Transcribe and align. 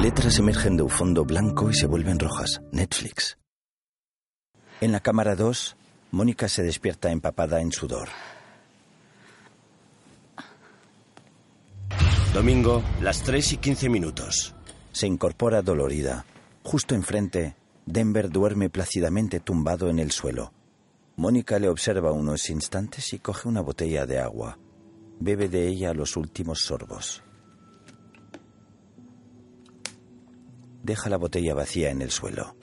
Letras 0.00 0.38
emergen 0.38 0.76
de 0.76 0.84
un 0.84 0.90
fondo 0.90 1.24
blanco 1.24 1.70
y 1.70 1.74
se 1.74 1.88
vuelven 1.88 2.20
rojas. 2.20 2.60
Netflix. 2.70 3.36
En 4.80 4.92
la 4.92 5.00
cámara 5.00 5.34
2, 5.34 5.76
Mónica 6.12 6.48
se 6.48 6.62
despierta 6.62 7.10
empapada 7.10 7.60
en 7.60 7.72
sudor. 7.72 8.08
Domingo, 12.32 12.84
las 13.02 13.24
3 13.24 13.54
y 13.54 13.56
15 13.56 13.88
minutos. 13.88 14.54
Se 14.92 15.08
incorpora 15.08 15.62
dolorida. 15.62 16.24
Justo 16.62 16.94
enfrente, 16.94 17.56
Denver 17.84 18.30
duerme 18.30 18.70
plácidamente 18.70 19.40
tumbado 19.40 19.90
en 19.90 19.98
el 19.98 20.12
suelo. 20.12 20.52
Mónica 21.16 21.58
le 21.58 21.68
observa 21.68 22.12
unos 22.12 22.50
instantes 22.50 23.12
y 23.12 23.18
coge 23.18 23.48
una 23.48 23.62
botella 23.62 24.06
de 24.06 24.20
agua. 24.20 24.58
Bebe 25.18 25.48
de 25.48 25.66
ella 25.66 25.92
los 25.92 26.16
últimos 26.16 26.60
sorbos. 26.60 27.24
Deja 30.88 31.10
la 31.10 31.18
botella 31.18 31.52
vacía 31.52 31.90
en 31.90 32.00
el 32.00 32.10
suelo. 32.10 32.56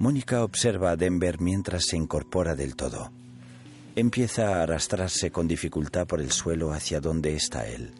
Mónica 0.00 0.42
observa 0.42 0.90
a 0.90 0.96
Denver 0.96 1.40
mientras 1.40 1.84
se 1.84 1.96
incorpora 1.96 2.56
del 2.56 2.74
todo. 2.74 3.12
Empieza 3.94 4.48
a 4.48 4.64
arrastrarse 4.64 5.30
con 5.30 5.46
dificultad 5.46 6.08
por 6.08 6.20
el 6.20 6.32
suelo 6.32 6.72
hacia 6.72 7.00
donde 7.00 7.36
está 7.36 7.68
él. 7.68 7.92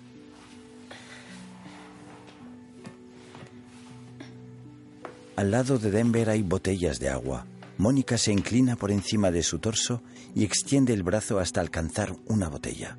Al 5.36 5.52
lado 5.52 5.78
de 5.78 5.92
Denver 5.92 6.28
hay 6.28 6.42
botellas 6.42 6.98
de 6.98 7.10
agua. 7.10 7.46
Mónica 7.78 8.18
se 8.18 8.32
inclina 8.32 8.74
por 8.74 8.90
encima 8.90 9.30
de 9.30 9.44
su 9.44 9.60
torso 9.60 10.02
y 10.34 10.42
extiende 10.42 10.92
el 10.92 11.04
brazo 11.04 11.38
hasta 11.38 11.60
alcanzar 11.60 12.16
una 12.26 12.48
botella. 12.48 12.98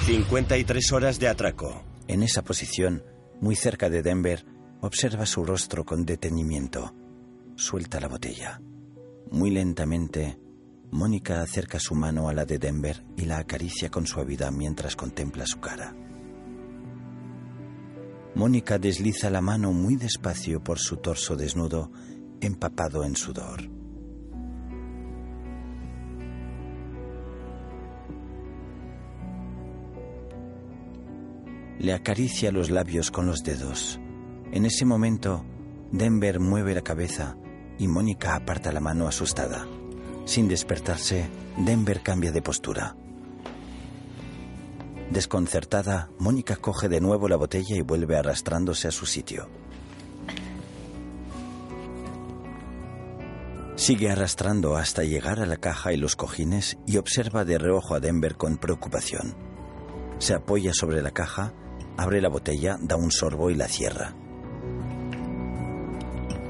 53 0.00 0.92
horas 0.92 1.18
de 1.18 1.28
atraco. 1.28 1.93
En 2.06 2.22
esa 2.22 2.42
posición, 2.42 3.02
muy 3.40 3.56
cerca 3.56 3.88
de 3.88 4.02
Denver, 4.02 4.44
observa 4.80 5.26
su 5.26 5.44
rostro 5.44 5.84
con 5.84 6.04
detenimiento. 6.04 6.94
Suelta 7.56 8.00
la 8.00 8.08
botella. 8.08 8.60
Muy 9.30 9.50
lentamente, 9.50 10.38
Mónica 10.90 11.42
acerca 11.42 11.80
su 11.80 11.94
mano 11.94 12.28
a 12.28 12.34
la 12.34 12.44
de 12.44 12.58
Denver 12.58 13.04
y 13.16 13.24
la 13.24 13.38
acaricia 13.38 13.90
con 13.90 14.06
suavidad 14.06 14.52
mientras 14.52 14.94
contempla 14.94 15.46
su 15.46 15.58
cara. 15.58 15.94
Mónica 18.34 18.78
desliza 18.78 19.30
la 19.30 19.40
mano 19.40 19.72
muy 19.72 19.96
despacio 19.96 20.62
por 20.62 20.78
su 20.78 20.98
torso 20.98 21.36
desnudo, 21.36 21.90
empapado 22.40 23.04
en 23.04 23.16
sudor. 23.16 23.70
Le 31.84 31.92
acaricia 31.92 32.50
los 32.50 32.70
labios 32.70 33.10
con 33.10 33.26
los 33.26 33.44
dedos. 33.44 34.00
En 34.52 34.64
ese 34.64 34.86
momento, 34.86 35.44
Denver 35.92 36.40
mueve 36.40 36.74
la 36.74 36.80
cabeza 36.80 37.36
y 37.78 37.88
Mónica 37.88 38.34
aparta 38.34 38.72
la 38.72 38.80
mano 38.80 39.06
asustada. 39.06 39.66
Sin 40.24 40.48
despertarse, 40.48 41.28
Denver 41.58 42.00
cambia 42.02 42.32
de 42.32 42.40
postura. 42.40 42.96
Desconcertada, 45.10 46.08
Mónica 46.18 46.56
coge 46.56 46.88
de 46.88 47.02
nuevo 47.02 47.28
la 47.28 47.36
botella 47.36 47.76
y 47.76 47.82
vuelve 47.82 48.16
arrastrándose 48.16 48.88
a 48.88 48.90
su 48.90 49.04
sitio. 49.04 49.50
Sigue 53.76 54.10
arrastrando 54.10 54.76
hasta 54.76 55.04
llegar 55.04 55.38
a 55.38 55.44
la 55.44 55.58
caja 55.58 55.92
y 55.92 55.98
los 55.98 56.16
cojines 56.16 56.78
y 56.86 56.96
observa 56.96 57.44
de 57.44 57.58
reojo 57.58 57.94
a 57.94 58.00
Denver 58.00 58.36
con 58.36 58.56
preocupación. 58.56 59.34
Se 60.18 60.32
apoya 60.32 60.72
sobre 60.72 61.02
la 61.02 61.10
caja, 61.10 61.52
abre 61.96 62.20
la 62.20 62.28
botella, 62.28 62.76
da 62.80 62.96
un 62.96 63.10
sorbo 63.10 63.50
y 63.50 63.54
la 63.54 63.68
cierra. 63.68 64.14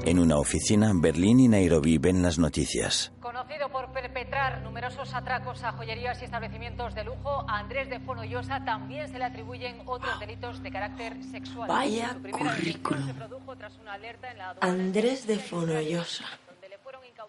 En 0.05 0.19
una 0.19 0.37
oficina, 0.37 0.91
Berlín 0.93 1.39
y 1.39 1.47
Nairobi 1.47 1.97
ven 1.97 2.21
las 2.21 2.37
noticias. 2.37 3.11
Conocido 3.19 3.69
por 3.69 3.91
perpetrar 3.91 4.61
numerosos 4.61 5.11
atracos 5.15 5.63
a 5.63 5.71
joyerías 5.71 6.21
y 6.21 6.25
establecimientos 6.25 6.93
de 6.93 7.03
lujo, 7.03 7.43
a 7.49 7.57
Andrés 7.57 7.89
de 7.89 7.99
Fonollosa 7.99 8.63
también 8.63 9.09
se 9.09 9.17
le 9.17 9.25
atribuyen 9.25 9.81
otros 9.87 10.19
delitos 10.19 10.61
de 10.61 10.71
carácter 10.71 11.23
sexual. 11.31 11.67
Vaya 11.67 12.15
currículum. 12.29 13.07
se 13.07 13.13
produjo 13.15 13.55
tras 13.55 13.75
una 13.79 13.93
alerta 13.93 14.29
en 14.29 14.37
la 14.37 14.49
aduana 14.51 14.71
Andrés 14.71 15.25
de 15.25 15.39
Fonollosa. 15.39 16.25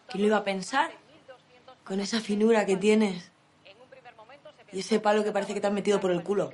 ¿Quién 0.08 0.22
lo 0.22 0.28
iba 0.28 0.36
a 0.36 0.44
pensar? 0.44 0.90
Con 1.82 2.00
esa 2.00 2.20
finura 2.20 2.66
que 2.66 2.76
tienes. 2.76 3.32
Y 4.70 4.80
ese 4.80 5.00
palo 5.00 5.24
que 5.24 5.32
parece 5.32 5.54
que 5.54 5.62
te 5.62 5.66
han 5.66 5.74
metido 5.74 5.98
por 5.98 6.10
el 6.10 6.22
culo. 6.22 6.50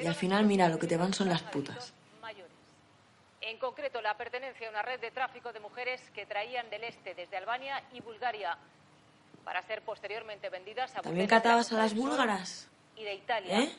Y 0.00 0.06
al 0.06 0.14
final, 0.14 0.44
mira, 0.46 0.68
lo 0.68 0.78
que 0.78 0.86
te 0.86 0.96
van 0.96 1.12
son 1.14 1.28
las 1.28 1.42
putas. 1.42 1.92
En 3.42 3.58
concreto, 3.58 4.00
la 4.00 4.16
pertenencia 4.16 4.68
a 4.68 4.70
una 4.70 4.82
red 4.82 5.00
de 5.00 5.10
tráfico 5.10 5.52
de 5.52 5.60
mujeres 5.60 6.00
que 6.14 6.26
traían 6.26 6.68
del 6.70 6.84
este 6.84 7.14
desde 7.14 7.36
Albania 7.36 7.82
y 7.92 8.00
Bulgaria 8.00 8.56
para 9.44 9.62
ser 9.62 9.82
posteriormente 9.82 10.50
vendidas 10.50 10.94
a 10.96 11.02
¿También 11.02 11.26
catabas 11.26 11.72
a 11.72 11.76
la 11.76 11.82
las 11.82 11.94
búlgaras? 11.94 12.68
y 12.96 13.04
de 13.04 13.14
Italia. 13.14 13.60
¿Eh? 13.60 13.72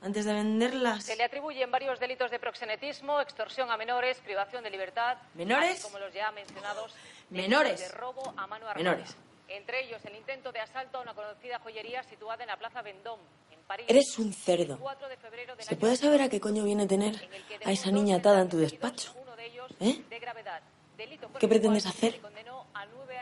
Antes 0.00 0.24
de 0.24 0.32
venderlas. 0.32 1.04
Se 1.04 1.14
le 1.14 1.24
atribuyen 1.24 1.70
varios 1.70 2.00
delitos 2.00 2.30
de 2.30 2.38
proxenetismo, 2.40 3.20
extorsión 3.20 3.70
a 3.70 3.76
menores, 3.76 4.18
privación 4.18 4.64
de 4.64 4.70
libertad. 4.70 5.18
¿Menores? 5.34 5.82
como 5.82 5.98
los 5.98 6.12
ya 6.12 6.30
mencionados 6.32 6.94
Menores. 7.30 7.78
de 7.80 7.88
robo 7.90 8.30
a 8.36 8.46
mano 8.46 8.66
armada. 8.66 8.74
Menores. 8.76 9.14
Entre 9.48 9.84
ellos 9.84 10.02
el 10.06 10.16
intento 10.16 10.50
de 10.50 10.60
asalto 10.60 10.98
a 10.98 11.02
una 11.02 11.12
conocida 11.14 11.58
joyería 11.58 12.02
situada 12.04 12.42
en 12.42 12.48
la 12.48 12.56
Plaza 12.56 12.80
Vendôme. 12.82 13.22
Eres 13.88 14.18
un 14.18 14.32
cerdo. 14.32 14.78
4 14.78 15.08
de 15.08 15.16
febrero 15.16 15.56
del 15.56 15.64
¿Se 15.64 15.76
puede 15.76 15.96
saber 15.96 16.22
a 16.22 16.28
qué 16.28 16.40
coño 16.40 16.64
viene 16.64 16.86
tener 16.86 17.28
a 17.64 17.72
esa 17.72 17.90
niña 17.90 18.16
atada 18.16 18.42
en 18.42 18.48
tu 18.48 18.58
despacho? 18.58 19.14
¿Eh? 19.80 20.02
¿Qué 21.38 21.48
pretendes 21.48 21.86
hacer? 21.86 22.20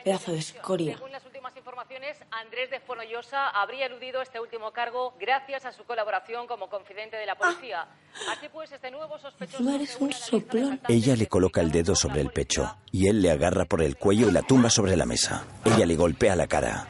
Pedazo 0.04 0.32
de 0.32 0.38
escoria. 0.38 0.94
Según 0.94 1.12
las 1.12 1.24
últimas 1.26 1.54
informaciones, 1.56 2.16
Andrés 2.30 2.70
de 2.70 2.80
Fonollosa 2.80 3.48
habría 3.48 3.86
eludido 3.86 4.22
este 4.22 4.40
último 4.40 4.72
cargo 4.72 5.14
gracias 5.20 5.66
a 5.66 5.72
su 5.72 5.84
colaboración 5.84 6.46
como 6.46 6.70
confidente 6.70 7.16
de 7.16 7.26
la 7.26 7.36
policía. 7.36 7.86
Así 8.30 8.48
pues, 8.48 8.72
este 8.72 8.90
nuevo 8.90 9.18
sospechoso 9.18 9.58
Encima 9.58 9.76
eres 9.76 9.96
un 10.00 10.12
soplón. 10.12 10.80
Ella 10.88 11.16
le 11.16 11.26
coloca 11.26 11.60
el 11.60 11.70
dedo 11.70 11.94
sobre 11.94 12.22
el 12.22 12.30
pecho 12.30 12.76
y 12.90 13.08
él 13.08 13.20
le 13.20 13.30
agarra 13.30 13.66
por 13.66 13.82
el 13.82 13.96
cuello 13.96 14.28
y 14.28 14.32
la 14.32 14.42
tumba 14.42 14.70
sobre 14.70 14.96
la 14.96 15.04
mesa. 15.04 15.44
Ella 15.64 15.84
le 15.84 15.96
golpea 15.96 16.34
la 16.34 16.46
cara. 16.46 16.86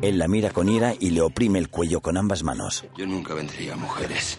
Él 0.00 0.18
la 0.18 0.28
mira 0.28 0.50
con 0.50 0.68
ira 0.68 0.94
y 0.98 1.10
le 1.10 1.20
oprime 1.20 1.58
el 1.58 1.68
cuello 1.68 2.00
con 2.00 2.16
ambas 2.16 2.42
manos. 2.42 2.84
Yo 2.96 3.06
nunca 3.06 3.34
vendría 3.34 3.74
a 3.74 3.76
mujeres. 3.76 4.38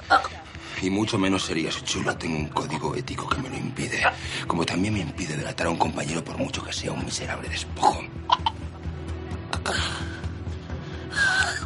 Y 0.82 0.90
mucho 0.90 1.18
menos 1.18 1.44
sería 1.44 1.72
su 1.72 1.82
chulo. 1.82 2.16
Tengo 2.18 2.38
un 2.38 2.48
código 2.48 2.96
ético 2.96 3.28
que 3.28 3.42
me 3.42 3.50
lo 3.50 3.58
impide. 3.58 4.02
Como 4.48 4.66
también 4.66 4.94
me 4.94 5.02
impide 5.02 5.36
delatar 5.36 5.68
a 5.68 5.70
un 5.72 5.78
compañero 5.78 6.24
por 6.24 6.38
mucho 6.38 6.64
que 6.64 6.72
sea 6.72 6.92
un 6.94 7.04
miserable 7.04 7.50
despojo. 7.50 8.02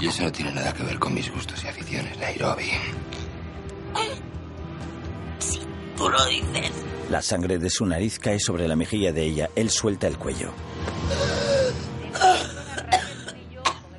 Y 0.02 0.08
eso 0.08 0.24
no 0.24 0.32
tiene 0.32 0.52
nada 0.52 0.74
que 0.74 0.84
ver 0.84 0.98
con 1.00 1.14
mis 1.14 1.32
gustos 1.32 1.64
y 1.64 1.68
aficiones, 1.68 2.18
Nairobi. 2.18 2.72
Tú 5.96 6.10
lo 6.10 6.26
dices. 6.26 6.72
La 7.10 7.22
sangre 7.22 7.60
de 7.60 7.70
su 7.70 7.86
nariz 7.86 8.18
cae 8.18 8.40
sobre 8.40 8.68
la 8.68 8.76
mejilla 8.76 9.14
de 9.14 9.24
ella. 9.24 9.50
Él 9.56 9.70
suelta 9.70 10.08
el 10.08 10.18
cuello. 10.18 10.52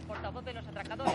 portavoz 0.06 0.44
de 0.44 0.54
los 0.54 0.66
atracadores. 0.66 1.14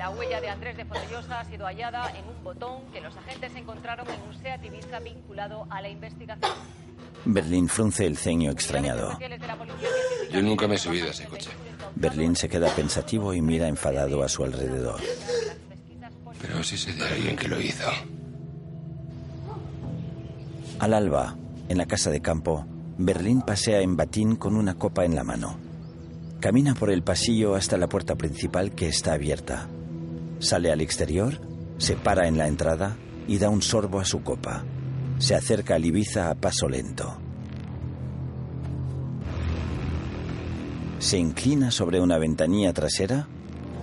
La 0.00 0.08
huella 0.08 0.40
de 0.40 0.48
Andrés 0.48 0.78
de 0.78 0.86
Fonollosa 0.86 1.40
ha 1.40 1.44
sido 1.44 1.66
hallada 1.66 2.10
en 2.16 2.24
un 2.26 2.42
botón 2.42 2.90
que 2.90 3.02
los 3.02 3.14
agentes 3.18 3.54
encontraron 3.54 4.06
en 4.08 4.22
un 4.22 4.42
Seat 4.42 4.64
Ibiza 4.64 4.98
vinculado 4.98 5.66
a 5.68 5.82
la 5.82 5.90
investigación. 5.90 6.52
Berlín 7.26 7.68
frunce 7.68 8.06
el 8.06 8.16
ceño 8.16 8.50
extrañado. 8.50 9.18
Yo 10.32 10.40
nunca 10.40 10.66
me 10.66 10.76
he 10.76 10.78
subido 10.78 11.08
a 11.08 11.10
ese 11.10 11.26
coche. 11.26 11.50
Berlín 11.96 12.34
se 12.34 12.48
queda 12.48 12.74
pensativo 12.74 13.34
y 13.34 13.42
mira 13.42 13.68
enfadado 13.68 14.22
a 14.22 14.28
su 14.30 14.42
alrededor. 14.42 15.02
Pero 16.40 16.64
sí 16.64 16.78
sé 16.78 16.94
de 16.94 17.06
alguien 17.06 17.36
que 17.36 17.48
lo 17.48 17.60
hizo. 17.60 17.90
Al 20.78 20.94
alba, 20.94 21.36
en 21.68 21.76
la 21.76 21.84
casa 21.84 22.08
de 22.08 22.22
campo, 22.22 22.64
Berlín 22.96 23.42
pasea 23.42 23.82
en 23.82 23.98
batín 23.98 24.36
con 24.36 24.56
una 24.56 24.76
copa 24.76 25.04
en 25.04 25.14
la 25.14 25.24
mano. 25.24 25.58
Camina 26.40 26.74
por 26.74 26.90
el 26.90 27.02
pasillo 27.02 27.54
hasta 27.54 27.76
la 27.76 27.86
puerta 27.86 28.14
principal 28.14 28.74
que 28.74 28.88
está 28.88 29.12
abierta. 29.12 29.68
Sale 30.40 30.72
al 30.72 30.80
exterior, 30.80 31.38
se 31.76 31.96
para 31.96 32.26
en 32.26 32.38
la 32.38 32.48
entrada 32.48 32.96
y 33.28 33.38
da 33.38 33.50
un 33.50 33.60
sorbo 33.62 34.00
a 34.00 34.04
su 34.04 34.22
copa. 34.22 34.64
Se 35.18 35.34
acerca 35.34 35.74
al 35.74 35.84
Ibiza 35.84 36.30
a 36.30 36.34
paso 36.34 36.66
lento. 36.68 37.18
Se 40.98 41.18
inclina 41.18 41.70
sobre 41.70 42.00
una 42.00 42.18
ventanilla 42.18 42.72
trasera. 42.72 43.28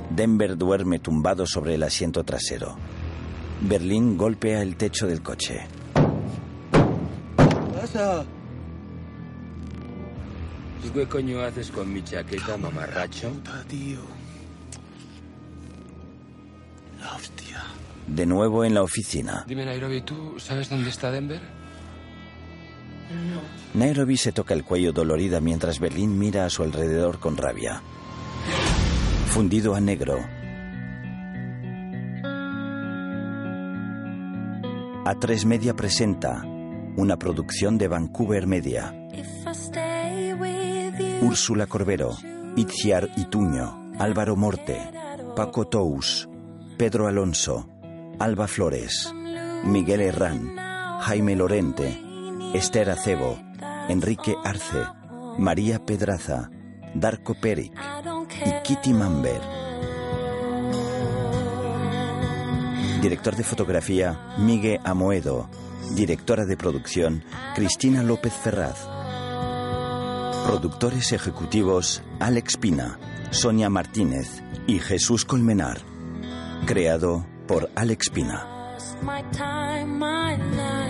Denver 0.09 0.57
duerme 0.57 0.99
tumbado 0.99 1.45
sobre 1.45 1.75
el 1.75 1.83
asiento 1.83 2.23
trasero. 2.23 2.75
Berlín 3.61 4.17
golpea 4.17 4.61
el 4.61 4.75
techo 4.77 5.05
del 5.05 5.21
coche. 5.21 5.67
pasa? 7.87 8.25
¿Y 10.83 10.89
qué 10.89 11.07
coño 11.07 11.41
haces 11.41 11.71
con 11.71 11.91
mi 11.91 12.03
chaqueta, 12.03 12.57
mamarracho? 12.57 13.31
tío. 13.67 14.16
Hostia. 17.17 17.63
De 18.07 18.25
nuevo 18.25 18.63
en 18.63 18.73
la 18.73 18.83
oficina. 18.83 19.43
Dime, 19.47 19.65
Nairobi, 19.65 20.01
¿tú 20.01 20.39
sabes 20.39 20.69
dónde 20.69 20.89
está 20.89 21.11
Denver? 21.11 21.41
Nairobi 23.73 24.17
se 24.17 24.31
toca 24.31 24.53
el 24.53 24.63
cuello 24.63 24.91
dolorida 24.91 25.39
mientras 25.41 25.79
Berlín 25.79 26.17
mira 26.17 26.45
a 26.45 26.49
su 26.49 26.63
alrededor 26.63 27.19
con 27.19 27.37
rabia. 27.37 27.81
Fundido 29.27 29.75
a 29.75 29.79
negro. 29.79 30.17
A3 35.05 35.45
Media 35.45 35.73
presenta 35.73 36.43
una 36.97 37.17
producción 37.17 37.77
de 37.77 37.87
Vancouver 37.87 38.45
Media. 38.45 38.93
Úrsula 41.21 41.67
Corbero, 41.67 42.17
Itziar 42.55 43.09
Ituño, 43.15 43.93
Álvaro 43.99 44.35
Morte, 44.35 44.77
Paco 45.35 45.65
Tous, 45.65 46.27
Pedro 46.77 47.07
Alonso, 47.07 47.67
Alba 48.19 48.47
Flores, 48.47 49.11
Miguel 49.63 49.99
Herrán, 49.99 50.55
Jaime 50.99 51.35
Lorente, 51.35 51.99
Esther 52.53 52.91
Acebo, 52.91 53.39
Enrique 53.89 54.35
Arce, 54.43 54.83
María 55.39 55.83
Pedraza, 55.83 56.51
Darko 56.93 57.33
Peric 57.33 57.73
y 58.45 58.63
Kitty 58.63 58.93
Mamber. 58.93 59.41
Director 63.01 63.35
de 63.35 63.43
fotografía, 63.43 64.35
Miguel 64.37 64.79
Amoedo. 64.83 65.49
Directora 65.95 66.45
de 66.45 66.57
producción, 66.57 67.23
Cristina 67.55 68.03
López 68.03 68.33
Ferraz. 68.33 68.87
Productores 70.45 71.11
ejecutivos, 71.11 72.03
Alex 72.19 72.57
Pina, 72.57 72.99
Sonia 73.31 73.69
Martínez 73.71 74.43
y 74.67 74.77
Jesús 74.77 75.25
Colmenar. 75.25 75.96
Creado 76.65 77.25
por 77.47 77.69
Alex 77.75 78.09
Pina. 78.09 78.75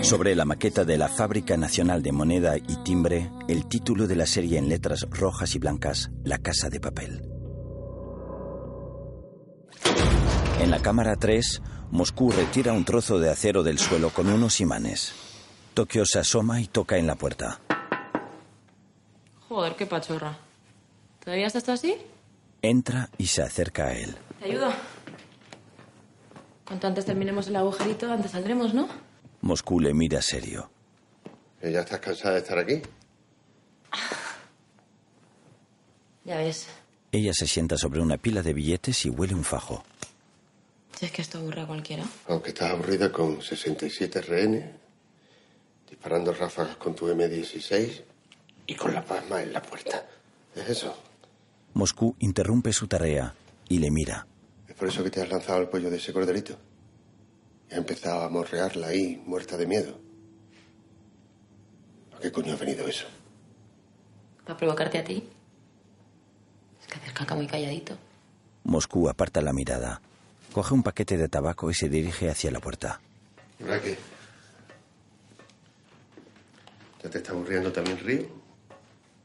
Sobre 0.02 0.34
la 0.34 0.44
maqueta 0.44 0.84
de 0.84 0.98
la 0.98 1.08
Fábrica 1.08 1.56
Nacional 1.56 2.02
de 2.02 2.12
Moneda 2.12 2.56
y 2.56 2.76
Timbre, 2.82 3.30
el 3.48 3.66
título 3.66 4.06
de 4.06 4.16
la 4.16 4.26
serie 4.26 4.58
en 4.58 4.68
letras 4.68 5.06
rojas 5.10 5.54
y 5.54 5.58
blancas, 5.58 6.10
La 6.24 6.38
Casa 6.38 6.68
de 6.68 6.80
Papel. 6.80 7.22
En 10.60 10.70
la 10.70 10.80
cámara 10.80 11.16
3, 11.16 11.62
Moscú 11.90 12.32
retira 12.32 12.72
un 12.72 12.84
trozo 12.84 13.18
de 13.18 13.30
acero 13.30 13.62
del 13.62 13.78
suelo 13.78 14.10
con 14.10 14.28
unos 14.28 14.60
imanes. 14.60 15.12
Tokio 15.74 16.04
se 16.04 16.18
asoma 16.18 16.60
y 16.60 16.66
toca 16.66 16.96
en 16.96 17.06
la 17.06 17.14
puerta. 17.14 17.60
Joder, 19.48 19.76
qué 19.76 19.86
pachorra. 19.86 20.36
¿Todavía 21.24 21.46
estás 21.46 21.68
así? 21.68 21.96
Entra 22.62 23.10
y 23.18 23.26
se 23.26 23.42
acerca 23.42 23.86
a 23.86 23.92
él. 23.92 24.16
¿Te 24.40 24.46
ayudo? 24.46 24.68
Cuanto 26.68 26.86
antes 26.86 27.06
terminemos 27.06 27.48
el 27.48 27.56
agujerito, 27.56 28.12
antes 28.12 28.32
saldremos, 28.32 28.74
¿no? 28.74 28.88
Moscú 29.40 29.80
le 29.80 29.94
mira 29.94 30.20
serio. 30.20 30.70
¿Ya 31.62 31.80
estás 31.80 31.98
cansada 31.98 32.34
de 32.34 32.40
estar 32.40 32.58
aquí? 32.58 32.82
Ya 36.24 36.36
ves. 36.36 36.66
Ella 37.10 37.32
se 37.32 37.46
sienta 37.46 37.78
sobre 37.78 38.00
una 38.02 38.18
pila 38.18 38.42
de 38.42 38.52
billetes 38.52 39.06
y 39.06 39.08
huele 39.08 39.34
un 39.34 39.44
fajo. 39.44 39.82
Si 40.94 41.06
es 41.06 41.10
que 41.12 41.22
esto 41.22 41.38
aburre 41.38 41.62
a 41.62 41.66
cualquiera. 41.66 42.04
Aunque 42.26 42.50
estás 42.50 42.70
aburrida 42.70 43.10
con 43.10 43.40
67 43.40 44.20
rehenes, 44.20 44.70
disparando 45.88 46.34
ráfagas 46.34 46.76
con 46.76 46.94
tu 46.94 47.06
M16 47.08 48.02
y 48.66 48.74
con 48.74 48.92
la 48.92 49.02
pasma 49.02 49.42
en 49.42 49.54
la 49.54 49.62
puerta. 49.62 50.06
¿Es 50.54 50.68
eso? 50.68 50.94
Moscú 51.72 52.14
interrumpe 52.18 52.74
su 52.74 52.86
tarea 52.88 53.32
y 53.70 53.78
le 53.78 53.90
mira. 53.90 54.26
¿Es 54.78 54.80
por 54.80 54.90
eso 54.90 55.02
que 55.02 55.10
te 55.10 55.20
has 55.20 55.28
lanzado 55.28 55.58
al 55.58 55.68
cuello 55.68 55.90
de 55.90 55.96
ese 55.96 56.12
corderito? 56.12 56.56
Y 57.68 57.72
has 57.72 57.78
empezado 57.78 58.22
a 58.22 58.28
morrearla 58.28 58.86
ahí, 58.86 59.20
muerta 59.26 59.56
de 59.56 59.66
miedo. 59.66 59.98
¿A 62.16 62.20
qué 62.20 62.30
coño 62.30 62.52
ha 62.52 62.56
venido 62.56 62.86
eso? 62.86 63.08
Para 64.44 64.56
provocarte 64.56 64.98
a 64.98 65.02
ti. 65.02 65.28
Es 66.80 66.86
que 66.86 66.94
haces 66.94 67.12
caca 67.12 67.34
muy 67.34 67.48
calladito. 67.48 67.98
Moscú 68.62 69.08
aparta 69.08 69.42
la 69.42 69.52
mirada. 69.52 70.00
Coge 70.52 70.74
un 70.74 70.84
paquete 70.84 71.16
de 71.16 71.28
tabaco 71.28 71.68
y 71.72 71.74
se 71.74 71.88
dirige 71.88 72.30
hacia 72.30 72.52
la 72.52 72.60
puerta. 72.60 73.00
¿Verdad 73.58 73.80
que? 73.80 73.98
¿Ya 77.02 77.10
te 77.10 77.18
está 77.18 77.32
aburriendo 77.32 77.72
también 77.72 77.98
Río? 77.98 78.28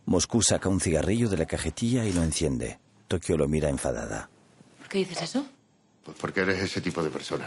Moscú 0.08 0.42
saca 0.42 0.68
un 0.68 0.80
cigarrillo 0.80 1.30
de 1.30 1.38
la 1.38 1.46
cajetilla 1.46 2.06
y 2.06 2.12
lo 2.12 2.24
enciende. 2.24 2.80
Tokio 3.08 3.38
lo 3.38 3.48
mira 3.48 3.70
enfadada. 3.70 4.32
¿Por 4.94 5.02
qué 5.02 5.10
dices 5.10 5.24
eso? 5.24 5.44
Pues 6.04 6.16
porque 6.22 6.42
eres 6.42 6.62
ese 6.62 6.80
tipo 6.80 7.04
de 7.04 7.10
persona. 7.10 7.46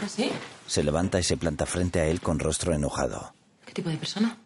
¿Ah, 0.00 0.08
sí? 0.08 0.30
Se 0.66 0.82
levanta 0.82 1.20
y 1.20 1.22
se 1.22 1.36
planta 1.36 1.66
frente 1.66 2.00
a 2.00 2.06
él 2.06 2.22
con 2.22 2.38
rostro 2.38 2.72
enojado. 2.72 3.34
¿Qué 3.66 3.74
tipo 3.74 3.90
de 3.90 3.98
persona? 3.98 4.38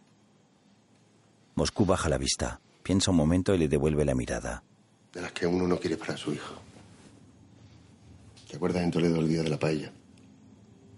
Moscú 1.55 1.87
baja 1.87 2.09
la 2.09 2.19
vista, 2.19 2.61
piensa 2.83 3.13
un 3.13 3.19
momento 3.19 3.55
y 3.55 3.59
le 3.59 3.69
devuelve 3.69 4.05
la 4.05 4.17
mirada. 4.17 4.65
De 5.13 5.23
las 5.23 5.31
que 5.31 5.47
uno 5.47 5.69
no 5.69 5.79
quiere 5.79 5.97
para 5.97 6.17
su 6.17 6.33
hijo. 6.33 6.57
¿Te 8.51 8.57
acuerdas 8.57 8.83
en 8.83 8.91
Toledo 8.91 9.21
el 9.21 9.29
día 9.29 9.45
de 9.45 9.51
la 9.51 9.61
paella? 9.61 9.93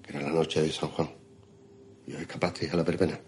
Que 0.02 0.10
era 0.10 0.22
la 0.22 0.30
noche 0.30 0.62
de 0.62 0.72
San 0.72 0.88
Juan. 0.88 1.10
Y 2.06 2.14
os 2.14 2.22
escapasteis 2.22 2.72
a 2.72 2.76
la 2.76 2.82
verbena. 2.82 3.20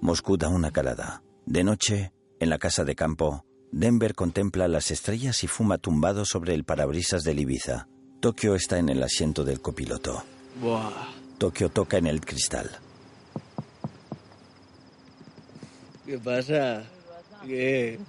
Moscú 0.00 0.36
da 0.36 0.48
una 0.48 0.72
calada. 0.72 1.22
De 1.46 1.62
noche, 1.62 2.12
en 2.40 2.50
la 2.50 2.58
casa 2.58 2.82
de 2.82 2.96
campo, 2.96 3.44
Denver 3.70 4.14
contempla 4.14 4.66
las 4.68 4.90
estrellas 4.90 5.44
y 5.44 5.46
fuma 5.46 5.78
tumbado 5.78 6.24
sobre 6.24 6.54
el 6.54 6.64
parabrisas 6.64 7.22
del 7.24 7.40
Ibiza. 7.40 7.86
Tokio 8.20 8.54
está 8.54 8.78
en 8.78 8.88
el 8.88 9.02
asiento 9.02 9.44
del 9.44 9.60
copiloto. 9.60 10.24
Buah. 10.60 10.90
Tokio 11.38 11.68
toca 11.68 11.98
en 11.98 12.06
el 12.06 12.20
cristal. 12.20 12.70
¿Qué 16.04 16.18
pasa? 16.18 16.82
¿Qué? 17.46 18.00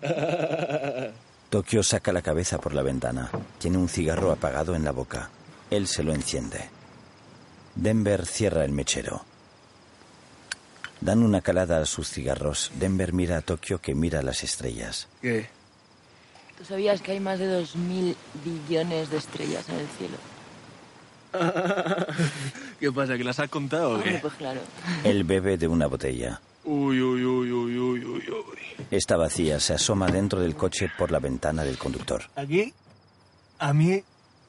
Tokio 1.49 1.83
saca 1.83 2.13
la 2.13 2.21
cabeza 2.21 2.59
por 2.59 2.73
la 2.73 2.81
ventana. 2.81 3.29
Tiene 3.59 3.77
un 3.77 3.89
cigarro 3.89 4.31
apagado 4.31 4.75
en 4.75 4.83
la 4.83 4.91
boca. 4.91 5.29
Él 5.69 5.87
se 5.87 6.03
lo 6.03 6.13
enciende. 6.13 6.69
Denver 7.75 8.25
cierra 8.25 8.65
el 8.65 8.71
mechero. 8.71 9.28
Dan 11.01 11.23
una 11.23 11.41
calada 11.41 11.79
a 11.81 11.85
sus 11.85 12.09
cigarros. 12.09 12.71
Denver 12.75 13.13
mira 13.13 13.37
a 13.37 13.41
Tokio 13.41 13.79
que 13.79 13.95
mira 13.95 14.21
las 14.21 14.43
estrellas. 14.43 15.07
¿Qué? 15.21 15.47
¿Tú 16.57 16.65
sabías 16.65 17.01
que 17.01 17.13
hay 17.13 17.19
más 17.21 17.39
de 17.39 17.47
dos 17.47 17.75
mil 17.77 18.17
billones 18.43 19.09
de 19.09 19.17
estrellas 19.17 19.67
en 19.69 19.75
el 19.75 19.87
cielo? 19.97 20.17
¿Qué 22.79 22.91
pasa? 22.91 23.17
¿Que 23.17 23.23
las 23.23 23.39
has 23.39 23.49
contado 23.49 23.91
o 23.91 23.95
Hombre, 23.95 24.13
qué? 24.13 24.19
pues 24.19 24.33
claro. 24.33 24.61
Él 25.03 25.23
bebe 25.23 25.57
de 25.57 25.67
una 25.67 25.87
botella. 25.87 26.41
Uy, 26.65 27.01
uy, 27.01 27.23
uy, 27.23 27.51
uy, 27.51 27.77
uy, 27.79 28.05
uy, 28.05 28.23
uy. 28.29 28.85
Está 28.91 29.15
vacía, 29.15 29.59
se 29.59 29.73
asoma 29.73 30.07
dentro 30.07 30.41
del 30.41 30.55
coche 30.55 30.91
por 30.97 31.11
la 31.11 31.19
ventana 31.19 31.63
del 31.63 31.77
conductor. 31.77 32.23
Aquí, 32.35 32.73
a 33.59 33.73
mí 33.73 34.03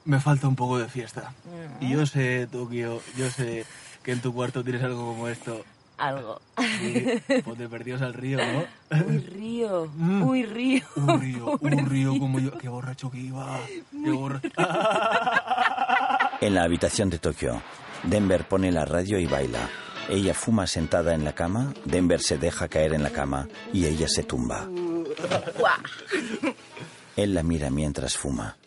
me 0.05 0.19
falta 0.19 0.47
un 0.47 0.55
poco 0.55 0.77
de 0.79 0.89
fiesta. 0.89 1.33
Y 1.79 1.91
yo 1.91 2.05
sé, 2.05 2.47
Tokio, 2.51 3.01
yo 3.15 3.29
sé 3.29 3.65
que 4.03 4.11
en 4.11 4.21
tu 4.21 4.33
cuarto 4.33 4.63
tienes 4.63 4.83
algo 4.83 5.05
como 5.05 5.27
esto. 5.27 5.63
Algo. 6.01 6.41
Sí, 6.57 7.05
pues 7.43 7.57
te 7.57 7.69
perdidos 7.69 8.01
al 8.01 8.13
río, 8.15 8.39
¿no? 8.39 8.65
Uy, 9.07 9.19
río. 9.19 9.91
Mm. 9.95 10.23
Uy, 10.23 10.43
río. 10.43 10.83
Un 10.95 11.21
río, 11.21 11.57
un 11.61 11.85
río 11.85 12.17
como 12.17 12.39
yo. 12.39 12.57
Qué 12.57 12.69
borracho 12.69 13.11
que 13.11 13.19
iba. 13.19 13.59
Qué 13.91 14.11
borracho. 14.11 14.49
En 16.41 16.55
la 16.55 16.63
habitación 16.63 17.11
de 17.11 17.19
Tokio, 17.19 17.61
Denver 18.03 18.47
pone 18.47 18.71
la 18.71 18.83
radio 18.83 19.19
y 19.19 19.27
baila. 19.27 19.69
Ella 20.09 20.33
fuma 20.33 20.65
sentada 20.65 21.13
en 21.13 21.23
la 21.23 21.33
cama, 21.33 21.71
Denver 21.85 22.19
se 22.19 22.39
deja 22.39 22.67
caer 22.67 22.93
en 22.93 23.03
la 23.03 23.11
cama 23.11 23.47
y 23.71 23.85
ella 23.85 24.07
se 24.07 24.23
tumba. 24.23 24.67
Él 27.15 27.35
la 27.35 27.43
mira 27.43 27.69
mientras 27.69 28.17
fuma. 28.17 28.57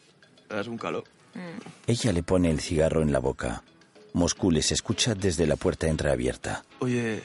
Es 0.48 0.68
un 0.68 0.78
calor. 0.78 1.02
Ella 1.86 2.12
le 2.12 2.22
pone 2.22 2.50
el 2.50 2.60
cigarro 2.60 3.02
en 3.02 3.10
la 3.10 3.18
boca. 3.18 3.64
Moscú 4.14 4.50
les 4.52 4.70
escucha 4.70 5.14
desde 5.14 5.46
la 5.46 5.56
puerta 5.56 5.88
entreabierta. 5.88 6.64
Oye. 6.78 7.20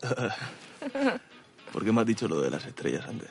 ¿Por 1.72 1.84
qué 1.84 1.92
me 1.92 2.00
has 2.00 2.06
dicho 2.06 2.26
lo 2.26 2.40
de 2.40 2.50
las 2.50 2.64
estrellas 2.64 3.06
antes? 3.06 3.28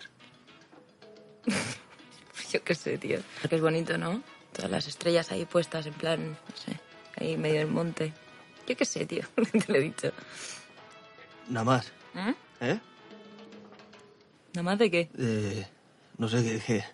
Yo 2.52 2.64
qué 2.64 2.76
sé, 2.76 3.00
tío. 3.00 3.20
Que 3.50 3.56
es 3.56 3.62
bonito, 3.62 3.98
¿no? 3.98 4.22
Todas 4.54 4.70
las 4.70 4.88
estrellas 4.88 5.32
ahí 5.32 5.46
puestas 5.46 5.88
en 5.88 5.94
plan, 5.94 6.30
no 6.32 6.56
sé, 6.56 6.80
ahí 7.20 7.36
medio 7.36 7.60
del 7.60 7.70
monte. 7.70 8.14
Yo 8.68 8.78
qué 8.78 8.86
sé, 8.86 9.08
tío. 9.08 9.24
Te 9.36 9.72
lo 9.72 9.80
he 9.80 9.82
dicho. 9.82 10.12
Nada 11.50 11.64
más. 11.64 11.92
¿Eh? 12.16 12.36
¿Eh? 12.62 12.80
¿Nada 14.54 14.64
más 14.64 14.78
de 14.78 14.92
qué? 14.92 15.10
Eh, 15.18 15.68
no 16.20 16.30
sé, 16.30 16.44
que, 16.44 16.60
que, 16.60 16.86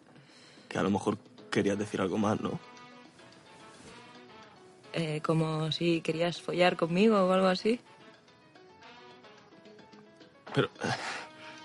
que 0.70 0.78
a 0.80 0.84
lo 0.84 0.92
mejor 0.92 1.18
querías 1.52 1.78
decir 1.78 2.00
algo 2.00 2.18
más, 2.18 2.40
¿no? 2.40 2.58
Eh, 5.00 5.22
como 5.24 5.72
si 5.72 6.01
querías 6.01 6.41
follar 6.41 6.75
conmigo 6.75 7.15
o 7.24 7.32
algo 7.32 7.48
así. 7.48 7.79
Pero 10.53 10.70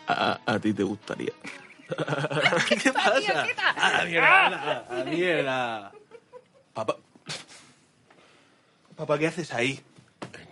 a, 0.07 0.39
a 0.47 0.59
ti 0.61 0.73
te 0.73 0.85
gustaría. 0.85 1.33
¿Qué 2.69 2.93
pasa? 2.93 3.47
A 3.77 3.91
la 3.99 4.05
mierda, 4.05 4.87
a 4.89 4.95
la- 4.95 5.05
mierda. 5.05 5.93
Papá. 6.73 6.97
Papá, 8.97 9.19
¿qué 9.19 9.27
haces 9.27 9.53
ahí? 9.53 9.81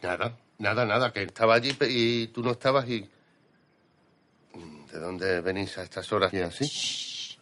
Nada, 0.03 0.37
nada, 0.59 0.85
nada, 0.85 1.12
que 1.12 1.23
estaba 1.23 1.55
allí 1.55 1.77
y 1.89 2.27
tú 2.29 2.43
no 2.43 2.51
estabas 2.51 2.89
y... 2.89 3.09
¿De 4.93 4.99
dónde 4.99 5.41
venís 5.41 5.79
a 5.79 5.85
estas 5.85 6.12
horas 6.12 6.35
y 6.35 6.41
así? 6.41 7.39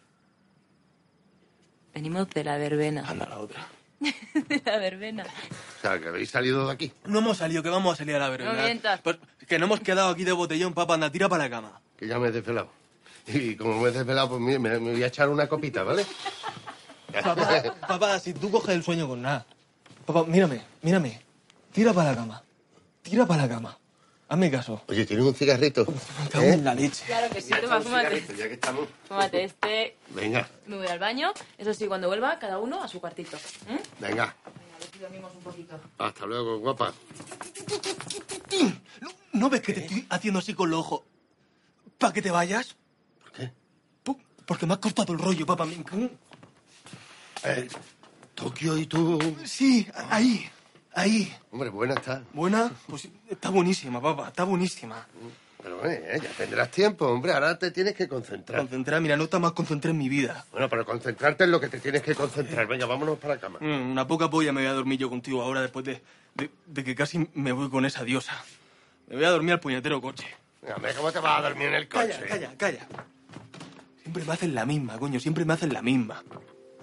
Venimos 1.93 2.29
de 2.29 2.43
la 2.43 2.57
verbena. 2.57 3.03
Anda 3.07 3.27
la 3.27 3.39
otra. 3.39 3.67
de 4.33 4.61
la 4.65 4.77
verbena. 4.77 5.23
O 5.23 5.81
sea, 5.81 5.99
que 5.99 6.07
habéis 6.07 6.29
salido 6.29 6.67
de 6.67 6.73
aquí. 6.73 6.91
No 7.05 7.19
hemos 7.19 7.37
salido, 7.37 7.61
que 7.61 7.69
vamos 7.69 7.93
a 7.93 7.97
salir 7.97 8.15
a 8.15 8.19
la 8.19 8.29
verbena. 8.29 8.53
No 8.53 8.63
mientas. 8.63 8.99
Pues, 9.01 9.17
que 9.47 9.59
no 9.59 9.65
hemos 9.65 9.79
quedado 9.81 10.09
aquí 10.09 10.23
de 10.23 10.31
botellón, 10.31 10.73
papá, 10.73 10.95
anda, 10.95 11.11
tira 11.11 11.29
para 11.29 11.43
la 11.43 11.49
cama. 11.49 11.81
Que 11.97 12.07
ya 12.07 12.17
me 12.19 12.29
he 12.29 12.31
desvelado. 12.31 12.69
Y 13.27 13.55
como 13.55 13.79
me 13.79 13.89
he 13.89 13.91
desvelado, 13.91 14.29
pues 14.29 14.41
mire, 14.41 14.59
me, 14.59 14.79
me 14.79 14.91
voy 14.91 15.03
a 15.03 15.07
echar 15.07 15.29
una 15.29 15.47
copita, 15.47 15.83
¿vale? 15.83 16.05
Papá, 17.23 17.63
papá, 17.87 18.19
si 18.19 18.33
tú 18.33 18.49
coges 18.49 18.75
el 18.75 18.83
sueño 18.83 19.07
con 19.07 19.21
nada. 19.21 19.45
Papá, 20.05 20.23
mírame, 20.25 20.61
mírame. 20.81 21.21
Tira 21.71 21.93
para 21.93 22.11
la 22.11 22.17
cama. 22.17 22.43
Tira 23.03 23.25
para 23.25 23.43
la 23.43 23.49
cama. 23.49 23.77
Hazme 24.31 24.49
caso. 24.49 24.81
Oye, 24.87 25.05
¿tienes 25.05 25.25
un 25.25 25.35
cigarrito? 25.35 25.85
Me 26.23 26.29
cago 26.29 26.45
¿Eh? 26.45 26.53
en 26.53 26.63
la 26.63 26.73
leche. 26.73 27.03
Claro 27.05 27.29
que 27.33 27.41
sí, 27.41 27.51
toma, 27.61 27.81
fúmate. 27.81 28.23
ya 28.37 28.47
que 28.47 28.53
estamos. 28.53 28.87
Fúmate 29.05 29.43
este. 29.43 29.97
Venga, 30.15 30.47
Me 30.67 30.77
voy 30.77 30.87
al 30.87 30.99
baño. 30.99 31.33
Eso 31.57 31.73
sí, 31.73 31.85
cuando 31.87 32.07
vuelva, 32.07 32.39
cada 32.39 32.57
uno 32.57 32.81
a 32.81 32.87
su 32.87 33.01
cuartito. 33.01 33.35
¿Eh? 33.67 33.77
venga. 33.99 34.23
A 34.45 34.79
ver 34.79 34.89
si 34.93 34.99
dormimos 34.99 35.33
un 35.35 35.41
poquito. 35.41 35.77
Hasta 35.97 36.25
luego, 36.25 36.59
guapa. 36.59 36.93
¿No, 39.01 39.09
no 39.33 39.49
ves 39.49 39.61
que 39.61 39.73
te 39.73 39.81
estoy 39.81 40.05
haciendo 40.09 40.39
así 40.39 40.53
con 40.53 40.69
los 40.69 40.79
ojos? 40.79 41.01
¿Para 41.97 42.13
que 42.13 42.21
te 42.21 42.31
vayas? 42.31 42.77
¿Por 43.23 43.31
qué? 43.33 43.51
Po- 44.01 44.17
Porque 44.45 44.65
me 44.65 44.75
has 44.75 44.79
cortado 44.79 45.11
el 45.11 45.19
rollo, 45.19 45.45
papá. 45.45 45.67
Eh, 47.43 47.67
Tokio 48.33 48.77
y 48.77 48.85
tú... 48.85 49.19
Sí, 49.43 49.85
ahí, 50.09 50.49
ahí. 50.93 51.33
Hombre, 51.51 51.69
buena 51.69 51.93
está. 51.95 52.23
Buena, 52.33 52.71
pues 52.87 53.07
está 53.29 53.49
buenísima, 53.49 54.01
papá, 54.01 54.29
está 54.29 54.43
buenísima. 54.43 55.05
Pero 55.63 55.85
eh, 55.85 56.19
ya 56.23 56.29
tendrás 56.31 56.71
tiempo, 56.71 57.05
hombre. 57.05 57.33
Ahora 57.33 57.57
te 57.59 57.69
tienes 57.69 57.93
que 57.93 58.07
concentrar. 58.07 58.61
Concentrar, 58.61 58.99
mira, 58.99 59.15
no 59.15 59.25
está 59.25 59.37
más 59.37 59.51
concentrada 59.51 59.91
en 59.91 59.99
mi 59.99 60.09
vida. 60.09 60.43
Bueno, 60.51 60.67
pero 60.69 60.83
concentrarte 60.85 61.43
en 61.43 61.51
lo 61.51 61.59
que 61.59 61.67
te 61.69 61.79
tienes 61.79 62.01
que 62.01 62.15
concentrar. 62.15 62.65
Venga, 62.67 62.87
vámonos 62.87 63.19
para 63.19 63.35
la 63.35 63.39
cama. 63.39 63.59
Mm, 63.61 63.91
Una 63.91 64.07
poca 64.07 64.27
polla 64.29 64.51
me 64.51 64.61
voy 64.61 64.69
a 64.69 64.73
dormir 64.73 64.97
yo 64.99 65.09
contigo 65.09 65.41
ahora 65.43 65.61
después 65.61 65.85
de, 65.85 66.01
de, 66.33 66.49
de 66.65 66.83
que 66.83 66.95
casi 66.95 67.29
me 67.35 67.51
voy 67.51 67.69
con 67.69 67.85
esa 67.85 68.03
diosa. 68.03 68.33
Me 69.07 69.17
voy 69.17 69.25
a 69.25 69.29
dormir 69.29 69.53
al 69.53 69.59
puñetero 69.59 70.01
coche. 70.01 70.25
Venga, 70.63 70.77
hombre, 70.77 70.93
¿cómo 70.95 71.11
te 71.11 71.19
vas 71.19 71.37
a 71.37 71.41
dormir 71.43 71.67
en 71.67 71.73
el 71.75 71.87
coche? 71.87 72.07
Calla, 72.09 72.27
calla, 72.27 72.53
calla. 72.57 72.87
Siempre 74.01 74.23
me 74.25 74.33
hacen 74.33 74.55
la 74.55 74.65
misma, 74.65 74.97
coño, 74.97 75.19
siempre 75.19 75.45
me 75.45 75.53
hacen 75.53 75.71
la 75.73 75.83
misma. 75.83 76.23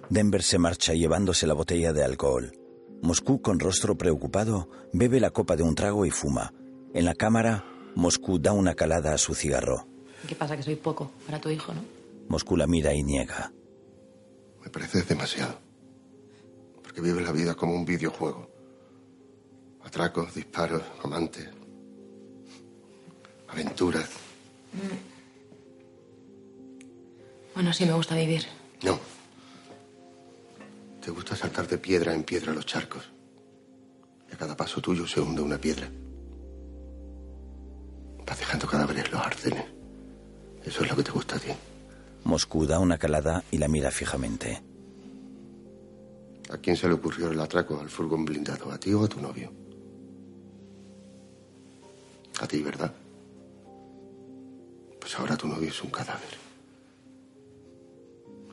Denver 0.08 0.42
se 0.42 0.58
marcha 0.58 0.94
llevándose 0.94 1.48
la 1.48 1.54
botella 1.54 1.92
de 1.92 2.04
alcohol. 2.04 2.52
Moscú, 3.02 3.40
con 3.40 3.60
rostro 3.60 3.96
preocupado, 3.96 4.68
bebe 4.92 5.20
la 5.20 5.30
copa 5.30 5.56
de 5.56 5.62
un 5.62 5.74
trago 5.74 6.04
y 6.04 6.10
fuma. 6.10 6.52
En 6.94 7.04
la 7.04 7.14
cámara, 7.14 7.64
Moscú 7.94 8.38
da 8.38 8.52
una 8.52 8.74
calada 8.74 9.14
a 9.14 9.18
su 9.18 9.34
cigarro. 9.34 9.86
¿Qué 10.26 10.34
pasa? 10.34 10.56
Que 10.56 10.62
soy 10.62 10.76
poco 10.76 11.10
para 11.26 11.40
tu 11.40 11.48
hijo, 11.48 11.72
¿no? 11.72 11.82
Moscú 12.28 12.56
la 12.56 12.66
mira 12.66 12.92
y 12.94 13.02
niega. 13.02 13.52
Me 14.62 14.70
parece 14.70 15.02
demasiado. 15.02 15.58
Porque 16.82 17.00
vives 17.00 17.24
la 17.24 17.32
vida 17.32 17.54
como 17.54 17.74
un 17.74 17.84
videojuego. 17.84 18.50
Atracos, 19.84 20.34
disparos, 20.34 20.82
amantes. 21.02 21.48
Aventuras. 23.48 24.08
Bueno, 27.54 27.72
sí 27.72 27.86
me 27.86 27.92
gusta 27.92 28.14
vivir. 28.14 28.44
No. 28.82 28.98
Saltar 31.38 31.68
de 31.68 31.78
piedra 31.78 32.12
en 32.12 32.24
piedra 32.24 32.52
los 32.52 32.66
charcos. 32.66 33.08
Y 34.28 34.34
a 34.34 34.36
cada 34.36 34.56
paso 34.56 34.80
tuyo 34.80 35.06
se 35.06 35.20
hunde 35.20 35.40
una 35.40 35.56
piedra. 35.56 35.88
Vas 38.26 38.38
dejando 38.40 38.66
cadáveres 38.66 39.12
los 39.12 39.20
arcenes. 39.20 39.64
Eso 40.64 40.82
es 40.82 40.90
lo 40.90 40.96
que 40.96 41.04
te 41.04 41.12
gusta 41.12 41.36
a 41.36 41.38
ti. 41.38 41.52
Moscú 42.24 42.66
da 42.66 42.80
una 42.80 42.98
calada 42.98 43.44
y 43.52 43.58
la 43.58 43.68
mira 43.68 43.92
fijamente. 43.92 44.60
¿A 46.50 46.58
quién 46.58 46.76
se 46.76 46.88
le 46.88 46.94
ocurrió 46.94 47.30
el 47.30 47.38
atraco 47.38 47.78
al 47.78 47.88
furgón 47.88 48.24
blindado? 48.24 48.72
¿A 48.72 48.78
ti 48.80 48.92
o 48.92 49.04
a 49.04 49.08
tu 49.08 49.20
novio? 49.20 49.52
A 52.40 52.48
ti, 52.48 52.60
¿verdad? 52.64 52.92
Pues 54.98 55.16
ahora 55.16 55.36
tu 55.36 55.46
novio 55.46 55.68
es 55.68 55.80
un 55.84 55.90
cadáver. 55.90 56.36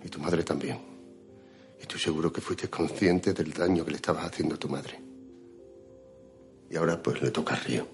Y 0.03 0.07
tu 0.07 0.19
madre 0.19 0.43
también. 0.43 0.94
Y 1.77 1.82
estoy 1.82 2.00
seguro 2.00 2.32
que 2.32 2.41
fuiste 2.41 2.70
consciente 2.70 3.34
del 3.34 3.51
daño 3.53 3.84
que 3.84 3.91
le 3.91 3.98
estabas 3.98 4.25
haciendo 4.25 4.55
a 4.55 4.58
tu 4.58 4.70
madre. 4.70 5.00
Y 6.70 6.75
ahora 6.75 7.01
pues 7.01 7.22
le 7.22 7.32
toca 7.32 7.55
a 7.55 7.60
Río. 7.60 7.88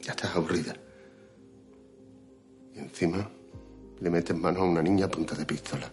Ya 0.00 0.12
estás 0.12 0.34
aburrida. 0.34 0.74
Y 2.74 2.78
encima 2.78 3.30
le 4.00 4.10
metes 4.10 4.36
mano 4.36 4.60
a 4.60 4.64
una 4.64 4.82
niña 4.82 5.06
a 5.06 5.10
punta 5.10 5.34
de 5.34 5.44
pistola. 5.44 5.90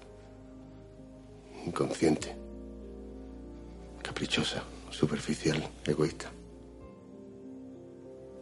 Inconsciente. 1.66 2.36
Caprichosa, 4.02 4.64
superficial, 4.92 5.68
egoísta. 5.86 6.32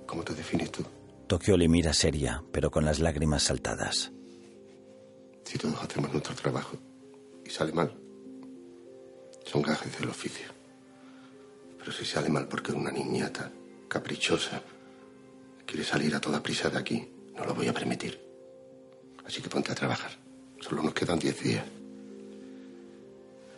¿Cómo 0.06 0.24
te 0.24 0.34
defines 0.34 0.72
tú? 0.72 0.84
Tokio 1.28 1.58
le 1.58 1.68
mira 1.68 1.94
seria, 1.94 2.44
pero 2.52 2.70
con 2.70 2.86
las 2.86 3.00
lágrimas 3.00 3.44
saltadas. 3.44 4.12
Si 5.46 5.58
todos 5.58 5.82
hacemos 5.82 6.12
nuestro 6.12 6.36
trabajo 6.36 6.78
y 7.46 7.50
sale 7.50 7.74
mal, 7.74 7.94
son 9.46 9.62
gajes 9.62 9.98
del 10.00 10.10
oficio. 10.10 10.48
Pero 11.78 11.92
si 11.92 12.06
sale 12.06 12.30
mal 12.30 12.48
porque 12.48 12.72
una 12.72 12.92
niñata 12.92 13.52
caprichosa 13.88 14.62
quiere 15.66 15.84
salir 15.84 16.16
a 16.16 16.22
toda 16.22 16.42
prisa 16.42 16.70
de 16.70 16.80
aquí, 16.80 17.08
no 17.36 17.46
lo 17.46 17.54
voy 17.54 17.68
a 17.68 17.74
permitir. 17.74 18.20
Así 19.26 19.42
que 19.42 19.50
ponte 19.50 19.72
a 19.72 19.76
trabajar. 19.76 20.12
Solo 20.60 20.82
nos 20.82 20.94
quedan 20.94 21.20
diez 21.20 21.42
días. 21.42 21.66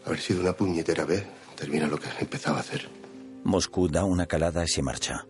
A 0.05 0.09
ver 0.09 0.19
si 0.19 0.33
de 0.33 0.39
una 0.39 0.53
puñetera 0.53 1.05
vez 1.05 1.25
termina 1.55 1.87
lo 1.87 1.97
que 1.97 2.07
has 2.07 2.21
empezado 2.21 2.57
a 2.57 2.61
hacer. 2.61 2.87
Moscú 3.43 3.87
da 3.87 4.03
una 4.03 4.25
calada 4.25 4.63
y 4.63 4.67
se 4.67 4.81
marcha. 4.81 5.27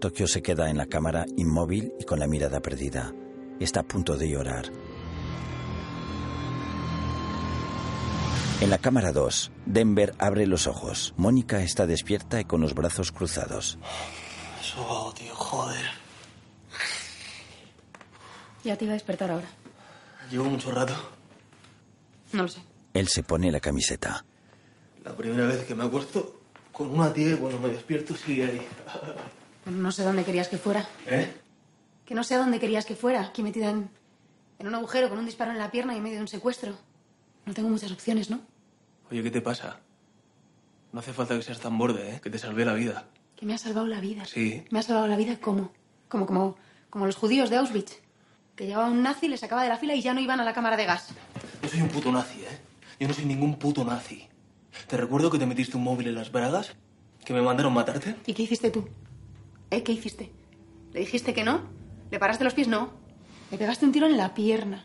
Tokio 0.00 0.28
se 0.28 0.42
queda 0.42 0.70
en 0.70 0.76
la 0.76 0.86
cámara 0.86 1.26
inmóvil 1.36 1.92
y 1.98 2.04
con 2.04 2.20
la 2.20 2.28
mirada 2.28 2.60
perdida. 2.60 3.12
Está 3.58 3.80
a 3.80 3.82
punto 3.82 4.16
de 4.16 4.28
llorar. 4.28 4.70
En 8.60 8.70
la 8.70 8.78
cámara 8.78 9.12
2, 9.12 9.52
Denver 9.66 10.14
abre 10.18 10.46
los 10.46 10.66
ojos. 10.66 11.14
Mónica 11.16 11.62
está 11.62 11.86
despierta 11.86 12.40
y 12.40 12.44
con 12.44 12.60
los 12.60 12.74
brazos 12.74 13.12
cruzados. 13.12 13.78
Eso, 14.60 15.14
tío, 15.16 15.34
joder. 15.34 15.84
Ya 18.64 18.76
te 18.76 18.84
iba 18.84 18.92
a 18.92 18.94
despertar 18.94 19.30
ahora. 19.30 19.46
Llevo 20.30 20.44
mucho 20.46 20.72
rato. 20.72 20.94
No 22.32 22.42
lo 22.42 22.48
sé. 22.48 22.60
Él 22.94 23.06
se 23.08 23.22
pone 23.22 23.52
la 23.52 23.60
camiseta. 23.60 24.24
La 25.04 25.16
primera 25.16 25.46
vez 25.46 25.64
que 25.64 25.74
me 25.74 25.84
acuesto 25.84 26.40
con 26.72 26.90
una 26.90 27.12
tía 27.12 27.30
y 27.32 27.36
cuando 27.36 27.60
me 27.60 27.68
despierto 27.68 28.16
sigue 28.16 28.44
ahí. 28.44 28.66
No 29.66 29.92
sé 29.92 30.02
dónde 30.02 30.24
querías 30.24 30.48
que 30.48 30.58
fuera. 30.58 30.86
¿Eh? 31.06 31.32
Que 32.04 32.14
no 32.14 32.24
sé 32.24 32.34
a 32.34 32.38
dónde 32.38 32.58
querías 32.58 32.84
que 32.84 32.96
fuera. 32.96 33.22
Aquí 33.22 33.42
metida 33.42 33.70
en, 33.70 33.88
en 34.58 34.66
un 34.66 34.74
agujero 34.74 35.08
con 35.08 35.18
un 35.18 35.26
disparo 35.26 35.52
en 35.52 35.58
la 35.58 35.70
pierna 35.70 35.94
y 35.94 35.98
en 35.98 36.02
medio 36.02 36.16
de 36.16 36.22
un 36.22 36.28
secuestro. 36.28 36.76
No 37.48 37.54
tengo 37.54 37.70
muchas 37.70 37.90
opciones, 37.90 38.28
¿no? 38.28 38.40
Oye, 39.10 39.22
¿qué 39.22 39.30
te 39.30 39.40
pasa? 39.40 39.80
No 40.92 41.00
hace 41.00 41.14
falta 41.14 41.34
que 41.34 41.40
seas 41.40 41.58
tan 41.58 41.78
borde, 41.78 42.16
¿eh? 42.16 42.20
Que 42.22 42.28
te 42.28 42.38
salvé 42.38 42.66
la 42.66 42.74
vida. 42.74 43.06
Que 43.36 43.46
me 43.46 43.54
ha 43.54 43.58
salvado 43.58 43.86
la 43.86 44.02
vida. 44.02 44.26
Sí. 44.26 44.64
Me 44.70 44.80
ha 44.80 44.82
salvado 44.82 45.06
la 45.06 45.16
vida 45.16 45.40
como, 45.40 45.72
como, 46.10 46.26
como, 46.26 46.56
como 46.90 47.06
los 47.06 47.16
judíos 47.16 47.48
de 47.48 47.56
Auschwitz. 47.56 48.02
Que 48.54 48.66
llegaba 48.66 48.90
un 48.90 49.02
nazi, 49.02 49.28
le 49.28 49.38
sacaba 49.38 49.62
de 49.62 49.70
la 49.70 49.78
fila 49.78 49.94
y 49.94 50.02
ya 50.02 50.12
no 50.12 50.20
iban 50.20 50.40
a 50.40 50.44
la 50.44 50.52
cámara 50.52 50.76
de 50.76 50.84
gas. 50.84 51.14
Yo 51.62 51.70
soy 51.70 51.80
un 51.80 51.88
puto 51.88 52.12
nazi, 52.12 52.38
¿eh? 52.42 52.58
Yo 53.00 53.08
no 53.08 53.14
soy 53.14 53.24
ningún 53.24 53.58
puto 53.58 53.82
nazi. 53.82 54.28
¿Te 54.86 54.98
recuerdo 54.98 55.30
que 55.30 55.38
te 55.38 55.46
metiste 55.46 55.78
un 55.78 55.84
móvil 55.84 56.08
en 56.08 56.16
las 56.16 56.30
bragas? 56.30 56.74
¿Que 57.24 57.32
me 57.32 57.40
mandaron 57.40 57.72
matarte? 57.72 58.14
¿Y 58.26 58.34
qué 58.34 58.42
hiciste 58.42 58.70
tú? 58.70 58.86
¿Eh? 59.70 59.82
¿Qué 59.82 59.92
hiciste? 59.92 60.30
¿Le 60.92 61.00
dijiste 61.00 61.32
que 61.32 61.44
no? 61.44 61.62
¿Le 62.10 62.18
paraste 62.18 62.44
los 62.44 62.52
pies? 62.52 62.68
No. 62.68 62.92
Le 63.50 63.56
pegaste 63.56 63.86
un 63.86 63.92
tiro 63.92 64.06
en 64.06 64.18
la 64.18 64.34
pierna. 64.34 64.84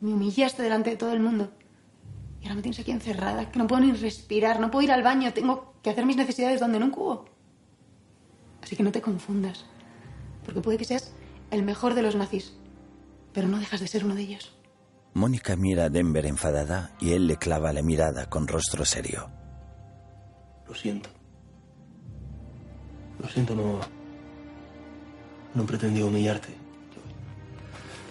Me 0.00 0.12
humillaste 0.12 0.62
delante 0.62 0.90
de 0.90 0.96
todo 0.96 1.14
el 1.14 1.20
mundo. 1.20 1.50
Y 2.40 2.44
ahora 2.44 2.56
me 2.56 2.62
tienes 2.62 2.78
aquí 2.78 2.90
encerrada, 2.90 3.50
que 3.50 3.58
no 3.58 3.66
puedo 3.66 3.82
ni 3.82 3.92
respirar, 3.92 4.60
no 4.60 4.70
puedo 4.70 4.84
ir 4.84 4.92
al 4.92 5.02
baño, 5.02 5.32
tengo 5.32 5.74
que 5.82 5.90
hacer 5.90 6.06
mis 6.06 6.16
necesidades 6.16 6.60
donde 6.60 6.78
nunca 6.78 7.00
hubo. 7.00 7.24
Así 8.62 8.76
que 8.76 8.82
no 8.82 8.92
te 8.92 9.00
confundas. 9.00 9.64
Porque 10.44 10.60
puede 10.60 10.78
que 10.78 10.84
seas 10.84 11.12
el 11.50 11.62
mejor 11.62 11.94
de 11.94 12.02
los 12.02 12.14
nazis, 12.14 12.54
pero 13.32 13.48
no 13.48 13.58
dejas 13.58 13.80
de 13.80 13.88
ser 13.88 14.04
uno 14.04 14.14
de 14.14 14.22
ellos. 14.22 14.54
Mónica 15.14 15.56
mira 15.56 15.84
a 15.84 15.88
Denver 15.88 16.26
enfadada 16.26 16.94
y 17.00 17.12
él 17.12 17.26
le 17.26 17.36
clava 17.36 17.72
la 17.72 17.82
mirada 17.82 18.28
con 18.28 18.46
rostro 18.46 18.84
serio. 18.84 19.30
Lo 20.66 20.74
siento. 20.74 21.10
Lo 23.18 23.28
siento, 23.28 23.54
no. 23.54 23.80
No 25.54 25.66
pretendí 25.66 26.02
humillarte. 26.02 26.48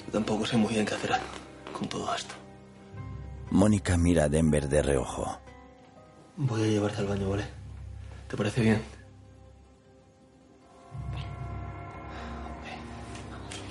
Yo 0.06 0.12
tampoco 0.12 0.46
sé 0.46 0.58
muy 0.58 0.74
bien 0.74 0.86
qué 0.86 0.96
hacer 0.96 1.12
con 1.72 1.88
todo 1.88 2.14
esto. 2.14 2.34
Mónica 3.52 3.98
mira 3.98 4.26
a 4.26 4.30
Denver 4.30 4.68
de 4.68 4.82
reojo. 4.82 5.40
Voy 6.36 6.64
a 6.64 6.68
llevarte 6.68 7.00
al 7.00 7.08
baño, 7.08 7.30
¿vale? 7.30 7.46
¿Te 8.28 8.36
parece 8.36 8.62
bien? 8.62 8.82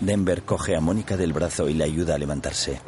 Denver 0.00 0.42
coge 0.42 0.76
a 0.76 0.80
Mónica 0.80 1.16
del 1.16 1.32
brazo 1.32 1.68
y 1.68 1.74
le 1.74 1.84
ayuda 1.84 2.14
a 2.14 2.18
levantarse. 2.18 2.80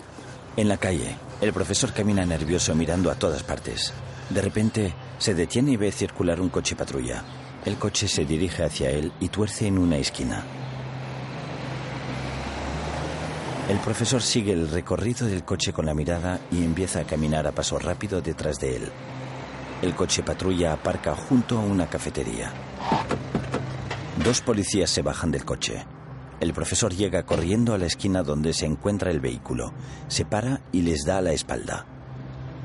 En 0.57 0.68
la 0.68 0.76
calle, 0.76 1.16
el 1.40 1.52
profesor 1.52 1.92
camina 1.92 2.25
nervioso 2.25 2.75
mirando 2.75 3.11
a 3.11 3.14
todas 3.14 3.42
partes. 3.42 3.92
De 4.30 4.42
repente, 4.42 4.95
se 5.18 5.35
detiene 5.35 5.73
y 5.73 5.76
ve 5.76 5.92
circular 5.92 6.40
un 6.40 6.49
coche 6.49 6.75
patrulla. 6.75 7.23
El 7.64 7.76
coche 7.76 8.09
se 8.09 8.25
dirige 8.25 8.64
hacia 8.64 8.90
él 8.90 9.12
y 9.21 9.28
tuerce 9.28 9.66
en 9.66 9.78
una 9.78 9.99
esquina. 9.99 10.45
El 13.68 13.76
profesor 13.80 14.22
sigue 14.22 14.52
el 14.52 14.70
recorrido 14.70 15.26
del 15.26 15.44
coche 15.44 15.75
con 15.75 15.84
la 15.84 15.92
mirada 15.92 16.40
y 16.50 16.64
empieza 16.64 17.00
a 17.00 17.04
caminar 17.04 17.46
a 17.46 17.52
paso 17.52 17.78
rápido 17.78 18.22
detrás 18.22 18.58
de 18.58 18.76
él. 18.76 18.88
El 19.82 19.94
coche 19.94 20.22
patrulla 20.22 20.72
aparca 20.72 21.14
junto 21.14 21.58
a 21.58 21.60
una 21.60 21.87
cafetería. 21.87 22.50
Dos 24.25 24.40
policías 24.40 24.88
se 24.88 25.02
bajan 25.02 25.30
del 25.30 25.44
coche. 25.44 25.84
El 26.40 26.54
profesor 26.54 26.94
llega 26.94 27.26
corriendo 27.26 27.75
a 27.75 27.78
la 27.78 27.84
esquina 27.84 28.22
donde 28.22 28.54
se 28.54 28.64
encuentra 28.64 29.10
el 29.10 29.20
vehículo, 29.20 29.75
se 30.08 30.25
para 30.25 30.62
y 30.72 30.80
les 30.80 31.04
da 31.04 31.20
la 31.20 31.32
espalda. 31.32 31.84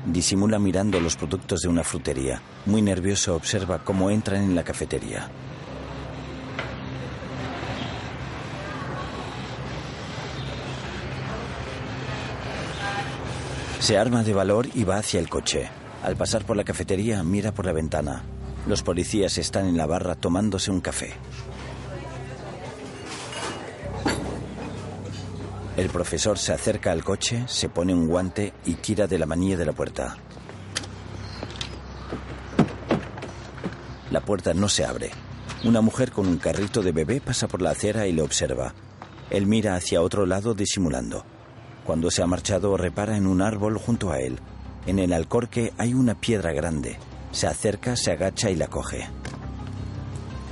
Disimula 0.06 0.58
mirando 0.58 1.00
los 1.00 1.16
productos 1.16 1.60
de 1.60 1.68
una 1.68 1.84
frutería. 1.84 2.40
Muy 2.64 2.80
nervioso 2.80 3.36
observa 3.36 3.84
cómo 3.84 4.08
entran 4.10 4.42
en 4.42 4.54
la 4.54 4.64
cafetería. 4.64 5.28
Se 13.84 13.98
arma 13.98 14.22
de 14.22 14.32
valor 14.32 14.66
y 14.72 14.84
va 14.84 14.96
hacia 14.96 15.20
el 15.20 15.28
coche. 15.28 15.68
Al 16.02 16.16
pasar 16.16 16.46
por 16.46 16.56
la 16.56 16.64
cafetería 16.64 17.22
mira 17.22 17.52
por 17.52 17.66
la 17.66 17.74
ventana. 17.74 18.22
Los 18.66 18.82
policías 18.82 19.36
están 19.36 19.66
en 19.66 19.76
la 19.76 19.84
barra 19.84 20.14
tomándose 20.14 20.70
un 20.70 20.80
café. 20.80 21.12
El 25.76 25.90
profesor 25.90 26.38
se 26.38 26.54
acerca 26.54 26.92
al 26.92 27.04
coche, 27.04 27.44
se 27.46 27.68
pone 27.68 27.92
un 27.92 28.08
guante 28.08 28.54
y 28.64 28.72
tira 28.76 29.06
de 29.06 29.18
la 29.18 29.26
manilla 29.26 29.58
de 29.58 29.66
la 29.66 29.74
puerta. 29.74 30.16
La 34.10 34.22
puerta 34.22 34.54
no 34.54 34.70
se 34.70 34.86
abre. 34.86 35.10
Una 35.62 35.82
mujer 35.82 36.10
con 36.10 36.26
un 36.26 36.38
carrito 36.38 36.80
de 36.80 36.92
bebé 36.92 37.20
pasa 37.20 37.48
por 37.48 37.60
la 37.60 37.72
acera 37.72 38.06
y 38.06 38.12
le 38.14 38.22
observa. 38.22 38.72
Él 39.28 39.46
mira 39.46 39.76
hacia 39.76 40.00
otro 40.00 40.24
lado 40.24 40.54
disimulando. 40.54 41.26
Cuando 41.84 42.10
se 42.10 42.22
ha 42.22 42.26
marchado 42.26 42.76
repara 42.76 43.16
en 43.16 43.26
un 43.26 43.42
árbol 43.42 43.78
junto 43.78 44.10
a 44.10 44.18
él. 44.18 44.38
En 44.86 44.98
el 44.98 45.12
alcorque 45.12 45.72
hay 45.78 45.94
una 45.94 46.14
piedra 46.14 46.52
grande. 46.52 46.98
Se 47.30 47.46
acerca, 47.46 47.96
se 47.96 48.12
agacha 48.12 48.50
y 48.50 48.56
la 48.56 48.68
coge. 48.68 49.06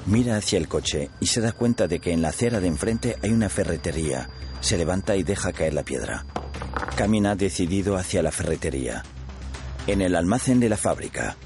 Mira 0.06 0.36
hacia 0.36 0.58
el 0.58 0.68
coche 0.68 1.10
y 1.20 1.26
se 1.26 1.40
da 1.40 1.52
cuenta 1.52 1.86
de 1.86 2.00
que 2.00 2.12
en 2.12 2.22
la 2.22 2.28
acera 2.30 2.60
de 2.60 2.66
enfrente 2.68 3.16
hay 3.22 3.30
una 3.30 3.48
ferretería. 3.48 4.28
Se 4.60 4.76
levanta 4.76 5.16
y 5.16 5.22
deja 5.22 5.52
caer 5.52 5.74
la 5.74 5.84
piedra. 5.84 6.26
Camina 6.96 7.34
decidido 7.34 7.96
hacia 7.96 8.22
la 8.22 8.32
ferretería. 8.32 9.02
En 9.86 10.02
el 10.02 10.14
almacén 10.16 10.60
de 10.60 10.68
la 10.68 10.76
fábrica. 10.76 11.36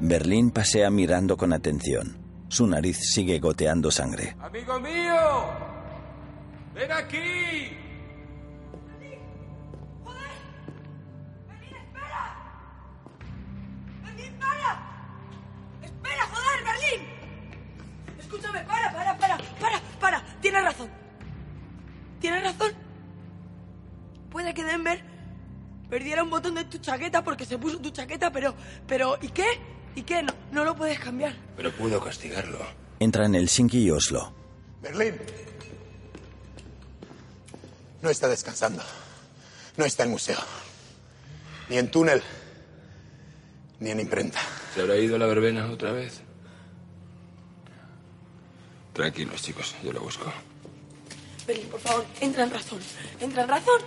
Berlín 0.00 0.50
pasea 0.50 0.90
mirando 0.90 1.36
con 1.36 1.52
atención. 1.52 2.16
Su 2.48 2.66
nariz 2.66 2.98
sigue 3.12 3.40
goteando 3.40 3.90
sangre. 3.90 4.36
¡Amigo 4.40 4.78
mío! 4.80 5.77
¡Ven 6.78 6.92
aquí! 6.92 7.76
¡Berlín, 14.04 14.38
para! 14.38 14.78
¡Espera, 15.82 16.26
joder, 16.30 16.64
Berlín! 16.64 17.08
Escúchame, 18.20 18.60
para, 18.60 18.92
para, 18.92 19.18
para, 19.18 19.38
para, 19.60 19.80
para. 19.98 20.22
Tienes 20.40 20.62
razón. 20.62 20.88
Tienes 22.20 22.44
razón. 22.44 22.72
Puede 24.30 24.54
que 24.54 24.62
Denver 24.62 25.02
perdiera 25.90 26.22
un 26.22 26.30
botón 26.30 26.54
de 26.54 26.64
tu 26.64 26.78
chaqueta 26.78 27.24
porque 27.24 27.44
se 27.44 27.58
puso 27.58 27.80
tu 27.80 27.90
chaqueta, 27.90 28.30
pero, 28.30 28.54
pero, 28.86 29.18
¿y 29.20 29.30
qué? 29.30 29.46
¿Y 29.96 30.02
qué? 30.02 30.22
No, 30.22 30.32
no 30.52 30.62
lo 30.62 30.76
puedes 30.76 31.00
cambiar. 31.00 31.34
Pero 31.56 31.72
pudo 31.72 32.00
castigarlo. 32.00 32.60
Entra 33.00 33.26
en 33.26 33.34
Helsinki 33.34 33.82
y 33.82 33.90
Oslo. 33.90 34.32
Berlín. 34.80 35.16
No 38.02 38.10
está 38.10 38.28
descansando. 38.28 38.82
No 39.76 39.84
está 39.84 40.04
en 40.04 40.10
museo. 40.10 40.38
Ni 41.68 41.78
en 41.78 41.90
túnel. 41.90 42.22
Ni 43.80 43.90
en 43.90 44.00
imprenta. 44.00 44.40
¿Se 44.74 44.80
habrá 44.80 44.96
ido 44.96 45.16
a 45.16 45.18
la 45.18 45.26
verbena 45.26 45.70
otra 45.70 45.92
vez? 45.92 46.20
Tranquilos, 48.92 49.42
chicos, 49.42 49.76
yo 49.82 49.92
lo 49.92 50.00
busco. 50.00 50.32
Berlín, 51.46 51.68
por 51.68 51.80
favor, 51.80 52.04
entra 52.20 52.42
en 52.44 52.50
razón. 52.50 52.80
Entra 53.20 53.42
en 53.42 53.48
razón. 53.48 53.80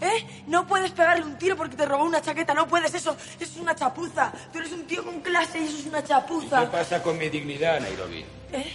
¿Eh? 0.00 0.44
No 0.46 0.66
puedes 0.66 0.90
pegarle 0.90 1.24
un 1.24 1.38
tiro 1.38 1.56
porque 1.56 1.76
te 1.76 1.86
robó 1.86 2.04
una 2.04 2.20
chaqueta. 2.20 2.54
No 2.54 2.66
puedes, 2.66 2.92
eso, 2.94 3.16
eso 3.38 3.52
es 3.52 3.56
una 3.56 3.74
chapuza. 3.74 4.32
Tú 4.52 4.58
eres 4.58 4.72
un 4.72 4.86
tío 4.86 5.04
con 5.04 5.20
clase 5.20 5.60
y 5.60 5.64
eso 5.64 5.78
es 5.78 5.86
una 5.86 6.02
chapuza. 6.02 6.60
¿Qué 6.62 6.66
pasa 6.66 7.02
con 7.02 7.16
mi 7.18 7.28
dignidad, 7.28 7.80
Nairobi? 7.80 8.24
¿Eh? 8.52 8.72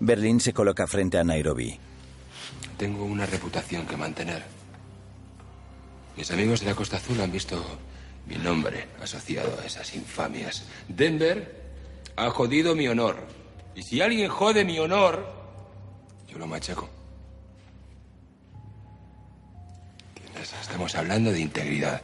Berlín 0.00 0.40
se 0.40 0.52
coloca 0.52 0.86
frente 0.86 1.18
a 1.18 1.24
Nairobi. 1.24 1.78
Tengo 2.76 3.04
una 3.04 3.26
reputación 3.26 3.86
que 3.86 3.96
mantener. 3.96 4.44
Mis 6.16 6.30
amigos 6.30 6.60
de 6.60 6.66
la 6.66 6.74
Costa 6.74 6.96
Azul 6.96 7.20
han 7.20 7.32
visto 7.32 7.62
mi 8.26 8.36
nombre 8.36 8.88
asociado 9.02 9.58
a 9.60 9.66
esas 9.66 9.94
infamias. 9.94 10.64
Denver 10.88 11.60
ha 12.16 12.30
jodido 12.30 12.74
mi 12.74 12.88
honor. 12.88 13.26
Y 13.74 13.82
si 13.82 14.00
alguien 14.00 14.28
jode 14.28 14.64
mi 14.64 14.78
honor, 14.78 15.26
yo 16.28 16.38
lo 16.38 16.46
machaco. 16.46 16.88
¿Entiendes? 20.16 20.54
Estamos 20.60 20.94
hablando 20.94 21.32
de 21.32 21.40
integridad. 21.40 22.02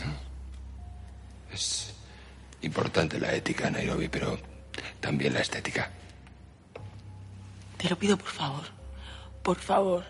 ¿Eh? 0.00 1.54
Es 1.54 1.94
importante 2.62 3.18
la 3.18 3.34
ética, 3.34 3.70
Nairobi, 3.70 4.08
pero 4.08 4.38
también 5.00 5.34
la 5.34 5.40
estética. 5.40 5.90
Te 7.84 7.90
lo 7.90 7.98
pido, 7.98 8.16
por 8.16 8.30
favor. 8.30 8.64
Por 9.42 9.58
favor, 9.58 10.04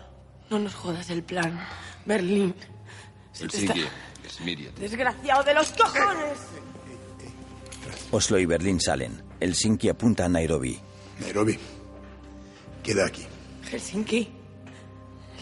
no 0.49 0.59
nos 0.59 0.73
jodas 0.73 1.09
el 1.09 1.23
plan. 1.23 1.59
Berlín. 2.05 2.55
se 3.33 3.49
te 3.49 3.57
está-. 3.57 3.73
Desgraciado 4.79 5.43
de 5.43 5.53
los 5.53 5.73
cojones. 5.73 6.37
Oslo 8.11 8.39
y 8.39 8.45
Berlín 8.45 8.79
salen. 8.79 9.21
Helsinki 9.41 9.89
apunta 9.89 10.23
a 10.23 10.29
Nairobi. 10.29 10.79
Nairobi. 11.19 11.59
Queda 12.81 13.07
aquí. 13.07 13.25
Helsinki. 13.69 14.29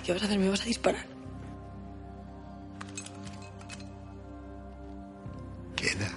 ¿Qué 0.03 0.13
vas 0.13 0.23
a 0.23 0.25
hacer? 0.25 0.39
¿Me 0.39 0.49
vas 0.49 0.61
a 0.61 0.65
disparar? 0.65 1.05
Queda. 5.75 6.11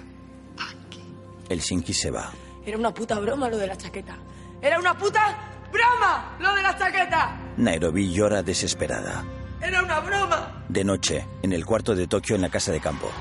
Helsinki 1.47 1.93
se 1.93 2.09
va. 2.09 2.33
Era 2.65 2.75
una 2.75 2.91
puta 2.91 3.19
broma 3.19 3.51
lo 3.51 3.57
de 3.57 3.67
la 3.67 3.77
chaqueta. 3.77 4.17
Era 4.63 4.79
una 4.79 4.97
puta 4.97 5.46
broma 5.71 6.37
lo 6.39 6.55
de 6.55 6.61
la 6.61 6.77
chaqueta. 6.77 7.37
Nairobi 7.57 8.11
llora 8.13 8.43
desesperada. 8.43 9.23
Era 9.61 9.83
una 9.83 9.99
broma. 9.99 10.65
De 10.69 10.83
noche, 10.83 11.25
en 11.41 11.53
el 11.53 11.65
cuarto 11.65 11.95
de 11.95 12.07
Tokio 12.07 12.35
en 12.35 12.41
la 12.41 12.49
casa 12.49 12.71
de 12.71 12.79
campo. 12.79 13.11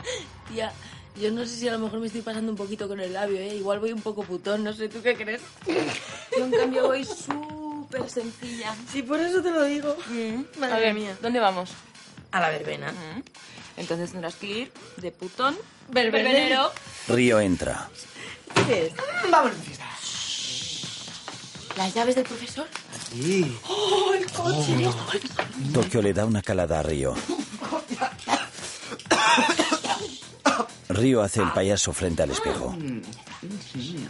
Tía, 0.48 0.72
yo 1.20 1.30
no 1.30 1.42
sé 1.46 1.56
si 1.56 1.68
a 1.68 1.72
lo 1.72 1.78
mejor 1.78 2.00
me 2.00 2.06
estoy 2.06 2.22
pasando 2.22 2.52
un 2.52 2.58
poquito 2.58 2.86
con 2.88 3.00
el 3.00 3.12
labio, 3.12 3.38
¿eh? 3.38 3.54
Igual 3.56 3.78
voy 3.80 3.92
un 3.92 4.02
poco 4.02 4.22
putón, 4.22 4.64
no 4.64 4.72
sé, 4.72 4.88
¿tú 4.88 5.02
qué 5.02 5.16
crees? 5.16 5.40
Yo, 5.66 6.44
en 6.44 6.50
cambio, 6.50 6.88
voy 6.88 7.04
súper 7.04 8.08
sencilla. 8.08 8.74
Sí, 8.90 9.02
por 9.02 9.18
eso 9.20 9.42
te 9.42 9.50
lo 9.50 9.64
digo. 9.64 9.96
Madre 10.58 10.74
a 10.74 10.78
ver, 10.78 10.94
mía. 10.94 11.16
¿dónde 11.22 11.40
vamos? 11.40 11.70
A 12.32 12.40
la 12.40 12.50
verbena. 12.50 12.92
Entonces 13.76 14.12
tendrás 14.12 14.34
que 14.36 14.46
ir 14.46 14.72
de 14.98 15.10
putón, 15.12 15.56
Verbenero. 15.88 16.72
Río 17.08 17.40
entra. 17.40 17.88
¿Qué 18.66 18.86
es? 18.86 18.94
De 18.94 19.50
fiesta. 19.64 19.84
¿Las 21.76 21.94
llaves 21.94 22.14
del 22.14 22.24
profesor? 22.24 22.66
Sí. 23.12 23.56
¡Oh, 23.68 24.12
el 24.14 24.30
coche! 24.32 24.88
Tokio 25.74 26.00
le 26.02 26.14
da 26.14 26.24
una 26.24 26.40
calada 26.42 26.80
a 26.80 26.82
Río. 26.82 27.14
Río 30.88 31.20
hace 31.22 31.42
el 31.42 31.52
payaso 31.52 31.92
frente 31.92 32.22
al 32.22 32.30
espejo. 32.30 32.74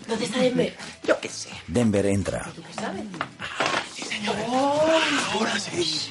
¿Dónde 0.07 0.25
está 0.25 0.39
Denver? 0.39 0.77
Yo 1.07 1.19
qué 1.21 1.29
sé. 1.29 1.51
Denver 1.67 2.07
entra. 2.07 2.53
¿Qué 2.55 2.73
sabes? 2.81 3.03
Ahora 5.33 5.59
sí. 5.59 6.11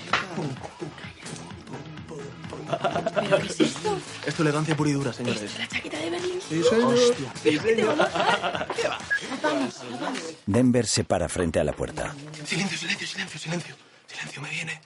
¿Pero 3.15 3.37
qué 3.39 3.47
es 3.47 3.59
esto? 3.59 3.97
Esto 4.19 4.29
es 4.29 4.39
elegancia 4.39 4.75
pura 4.75 4.89
y 4.89 4.93
dura, 4.93 5.13
señores. 5.13 5.57
¿La 5.57 5.67
chaqueta 5.67 5.97
de 5.97 6.09
Berlín? 6.09 6.39
Sí, 6.47 6.63
señor. 6.63 6.93
Hostia. 6.93 7.33
Sí, 7.41 7.59
señor. 7.59 7.95
¿Qué 8.75 8.87
va? 8.87 8.99
Vamos, 9.41 9.81
vamos. 9.99 10.19
Denver 10.45 10.85
se 10.87 11.03
para 11.03 11.29
frente 11.29 11.59
a 11.59 11.63
la 11.63 11.73
puerta. 11.73 12.13
Silencio, 12.45 12.77
silencio, 12.77 13.07
silencio, 13.07 13.39
silencio. 13.39 13.75
Silencio, 14.07 14.41
me 14.41 14.49
viene. 14.49 14.81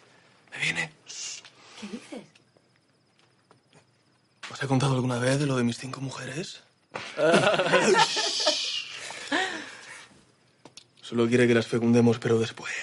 Me 0.52 0.58
viene. 0.60 0.92
¿Qué 1.80 1.88
dices? 1.88 2.20
¿Os 4.52 4.64
he 4.64 4.68
contado 4.68 4.96
alguna 4.96 5.20
vez 5.20 5.40
de 5.40 5.46
lo 5.46 5.56
de 5.58 5.64
mis 5.64 5.78
cinco 5.78 6.02
mujeres? 6.02 6.62
Solo 11.02 11.28
quiere 11.28 11.48
que 11.48 11.54
las 11.54 11.68
fecundemos, 11.68 12.20
pero 12.20 12.40
después. 12.40 12.74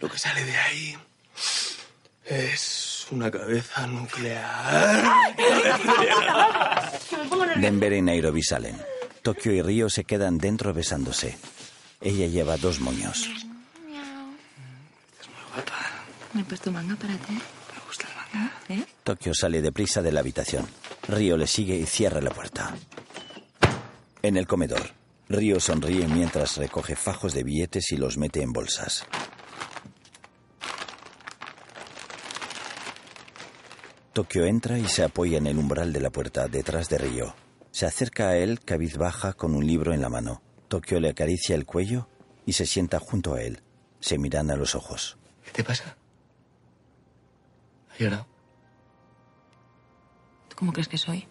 Lo 0.00 0.08
que 0.10 0.18
sale 0.18 0.44
de 0.44 0.56
ahí 0.56 0.96
es 2.24 2.93
una 3.10 3.30
cabeza 3.30 3.86
nuclear. 3.86 5.04
Denver 7.60 7.92
y 7.92 8.02
Nairobi 8.02 8.42
salen. 8.42 8.76
Tokio 9.22 9.52
y 9.52 9.62
Río 9.62 9.88
se 9.88 10.04
quedan 10.04 10.38
dentro 10.38 10.72
besándose. 10.74 11.36
Ella 12.00 12.26
lleva 12.26 12.56
dos 12.56 12.80
moños. 12.80 13.28
Me 16.32 16.40
he 16.40 16.44
puesto 16.44 16.72
manga 16.72 16.96
para 16.96 17.16
ti. 17.16 17.32
Me 17.32 17.86
gusta 17.86 18.06
el 18.08 18.38
manga. 18.40 18.52
¿Eh? 18.68 18.84
Tokio 19.04 19.32
sale 19.34 19.62
deprisa 19.62 20.02
de 20.02 20.12
la 20.12 20.20
habitación. 20.20 20.66
Río 21.08 21.36
le 21.36 21.46
sigue 21.46 21.76
y 21.76 21.86
cierra 21.86 22.20
la 22.20 22.30
puerta. 22.30 22.74
En 24.22 24.36
el 24.36 24.46
comedor, 24.46 24.90
Río 25.28 25.60
sonríe 25.60 26.06
mientras 26.08 26.56
recoge 26.56 26.96
fajos 26.96 27.34
de 27.34 27.44
billetes 27.44 27.92
y 27.92 27.96
los 27.96 28.18
mete 28.18 28.42
en 28.42 28.52
bolsas. 28.52 29.06
Tokio 34.14 34.44
entra 34.44 34.78
y 34.78 34.86
se 34.86 35.02
apoya 35.02 35.38
en 35.38 35.48
el 35.48 35.58
umbral 35.58 35.92
de 35.92 35.98
la 35.98 36.08
puerta 36.08 36.46
detrás 36.46 36.88
de 36.88 36.98
Río. 36.98 37.34
Se 37.72 37.84
acerca 37.84 38.28
a 38.28 38.36
él 38.36 38.60
cabizbaja 38.60 39.32
con 39.32 39.56
un 39.56 39.66
libro 39.66 39.92
en 39.92 40.00
la 40.00 40.08
mano. 40.08 40.40
Tokio 40.68 41.00
le 41.00 41.08
acaricia 41.08 41.56
el 41.56 41.66
cuello 41.66 42.08
y 42.46 42.52
se 42.52 42.64
sienta 42.64 43.00
junto 43.00 43.34
a 43.34 43.42
él. 43.42 43.60
Se 43.98 44.16
miran 44.16 44.52
a 44.52 44.56
los 44.56 44.76
ojos. 44.76 45.18
¿Qué 45.44 45.50
te 45.50 45.64
pasa? 45.64 45.96
¿Has 47.90 47.98
llorado? 47.98 48.24
¿Tú 50.48 50.54
cómo 50.58 50.72
crees 50.72 50.86
que 50.86 50.96
soy? 50.96 51.26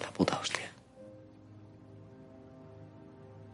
La 0.00 0.12
puta 0.12 0.38
hostia. 0.38 0.70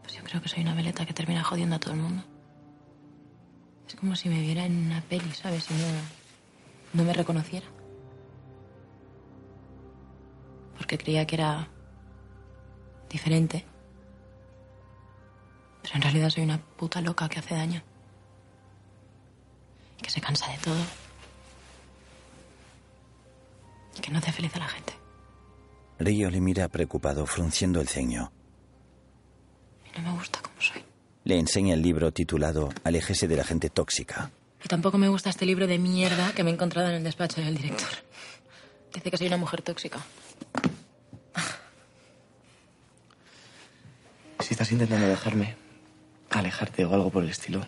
Pues 0.03 0.13
yo 0.13 0.23
creo 0.23 0.43
que 0.43 0.47
soy 0.47 0.61
una 0.61 0.75
veleta 0.75 1.07
que 1.07 1.13
termina 1.13 1.43
jodiendo 1.43 1.77
a 1.77 1.79
todo 1.79 1.95
el 1.95 2.01
mundo. 2.01 2.23
Es 3.87 3.95
como 3.95 4.15
si 4.15 4.29
me 4.29 4.41
viera 4.41 4.63
en 4.63 4.77
una 4.77 5.01
peli, 5.01 5.31
¿sabes? 5.31 5.71
Y 5.71 5.73
no, 5.73 6.16
no 6.93 7.03
me 7.03 7.13
reconociera. 7.13 7.67
Porque 10.77 10.97
creía 10.97 11.25
que 11.25 11.35
era 11.35 11.67
diferente. 13.09 13.65
Pero 15.81 15.95
en 15.95 16.01
realidad 16.01 16.29
soy 16.29 16.43
una 16.43 16.59
puta 16.59 17.01
loca 17.01 17.29
que 17.29 17.39
hace 17.39 17.55
daño. 17.55 17.81
Y 19.97 20.01
que 20.01 20.09
se 20.09 20.21
cansa 20.21 20.51
de 20.51 20.57
todo. 20.59 20.83
Y 23.97 24.01
que 24.01 24.11
no 24.11 24.19
hace 24.19 24.31
feliz 24.31 24.55
a 24.55 24.59
la 24.59 24.67
gente. 24.67 24.93
Río 25.99 26.29
le 26.29 26.39
mira 26.41 26.67
preocupado, 26.67 27.25
frunciendo 27.25 27.81
el 27.81 27.87
ceño. 27.87 28.31
Y 29.85 29.99
no 29.99 30.11
me 30.11 30.17
gusta 30.17 30.39
como 30.41 30.61
soy. 30.61 30.83
Le 31.23 31.39
enseña 31.39 31.73
el 31.73 31.81
libro 31.81 32.11
titulado 32.11 32.69
Aléjese 32.83 33.27
de 33.27 33.35
la 33.35 33.43
gente 33.43 33.69
tóxica. 33.69 34.31
Tampoco 34.67 34.97
me 34.97 35.07
gusta 35.07 35.29
este 35.29 35.45
libro 35.45 35.65
de 35.65 35.77
mierda 35.77 36.33
que 36.33 36.43
me 36.43 36.49
he 36.49 36.53
encontrado 36.53 36.89
en 36.89 36.95
el 36.95 37.03
despacho 37.03 37.41
del 37.41 37.55
director. 37.55 37.89
Dice 38.93 39.11
que 39.11 39.17
soy 39.17 39.27
una 39.27 39.37
mujer 39.37 39.61
tóxica. 39.61 39.99
Si 44.39 44.53
estás 44.53 44.71
intentando 44.71 45.07
dejarme, 45.07 45.55
alejarte 46.29 46.85
o 46.85 46.93
algo 46.93 47.09
por 47.09 47.23
el 47.23 47.29
estilo, 47.29 47.67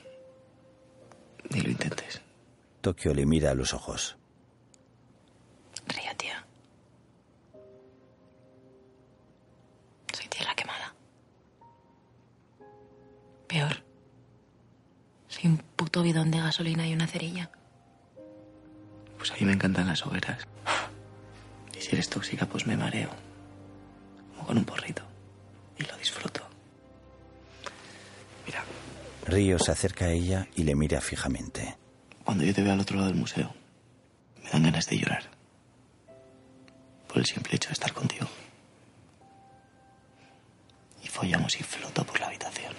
ni 1.50 1.62
lo 1.62 1.70
intentes. 1.70 2.22
Tokio 2.82 3.14
le 3.14 3.26
mira 3.26 3.52
a 3.52 3.54
los 3.54 3.74
ojos. 3.74 4.18
Río, 5.88 6.16
tía. 6.18 6.39
Un 15.44 15.58
puto 15.58 16.04
bidón 16.04 16.32
de 16.32 16.40
gasolina 16.40 16.88
y 16.88 16.94
una 16.94 17.08
cerilla. 17.08 17.50
Pues 19.18 19.32
a 19.32 19.36
mí 19.36 19.46
me 19.46 19.54
encantan 19.54 19.88
las 19.88 20.06
hogueras. 20.06 20.46
Y 21.78 21.82
si 21.82 21.94
eres 21.94 22.10
tóxica, 22.10 22.46
pues 22.46 22.68
me 22.68 22.76
mareo. 22.78 23.10
Como 24.36 24.48
con 24.48 24.58
un 24.58 24.66
porrito. 24.66 25.02
Y 25.78 25.84
lo 25.84 25.96
disfruto. 25.98 26.42
Mira, 28.46 28.64
Río 29.26 29.58
se 29.60 29.72
acerca 29.72 30.06
a 30.06 30.12
ella 30.12 30.48
y 30.56 30.64
le 30.64 30.76
mira 30.76 31.00
fijamente. 31.02 31.78
cuando 32.26 32.44
yo 32.44 32.54
te 32.54 32.62
veo 32.62 32.74
al 32.74 32.80
otro 32.80 32.98
lado 32.98 33.08
del 33.08 33.18
museo, 33.18 33.54
me 34.44 34.50
dan 34.52 34.64
ganas 34.64 34.88
de 34.88 35.00
llorar. 35.00 35.24
Por 37.08 37.18
el 37.18 37.26
simple 37.26 37.56
hecho 37.56 37.70
de 37.70 37.74
estar 37.74 37.92
contigo. 37.94 38.28
Y 41.04 41.08
follamos 41.08 41.60
y 41.60 41.64
floto 41.64 42.04
por 42.06 42.20
la 42.20 42.28
habitación. 42.28 42.74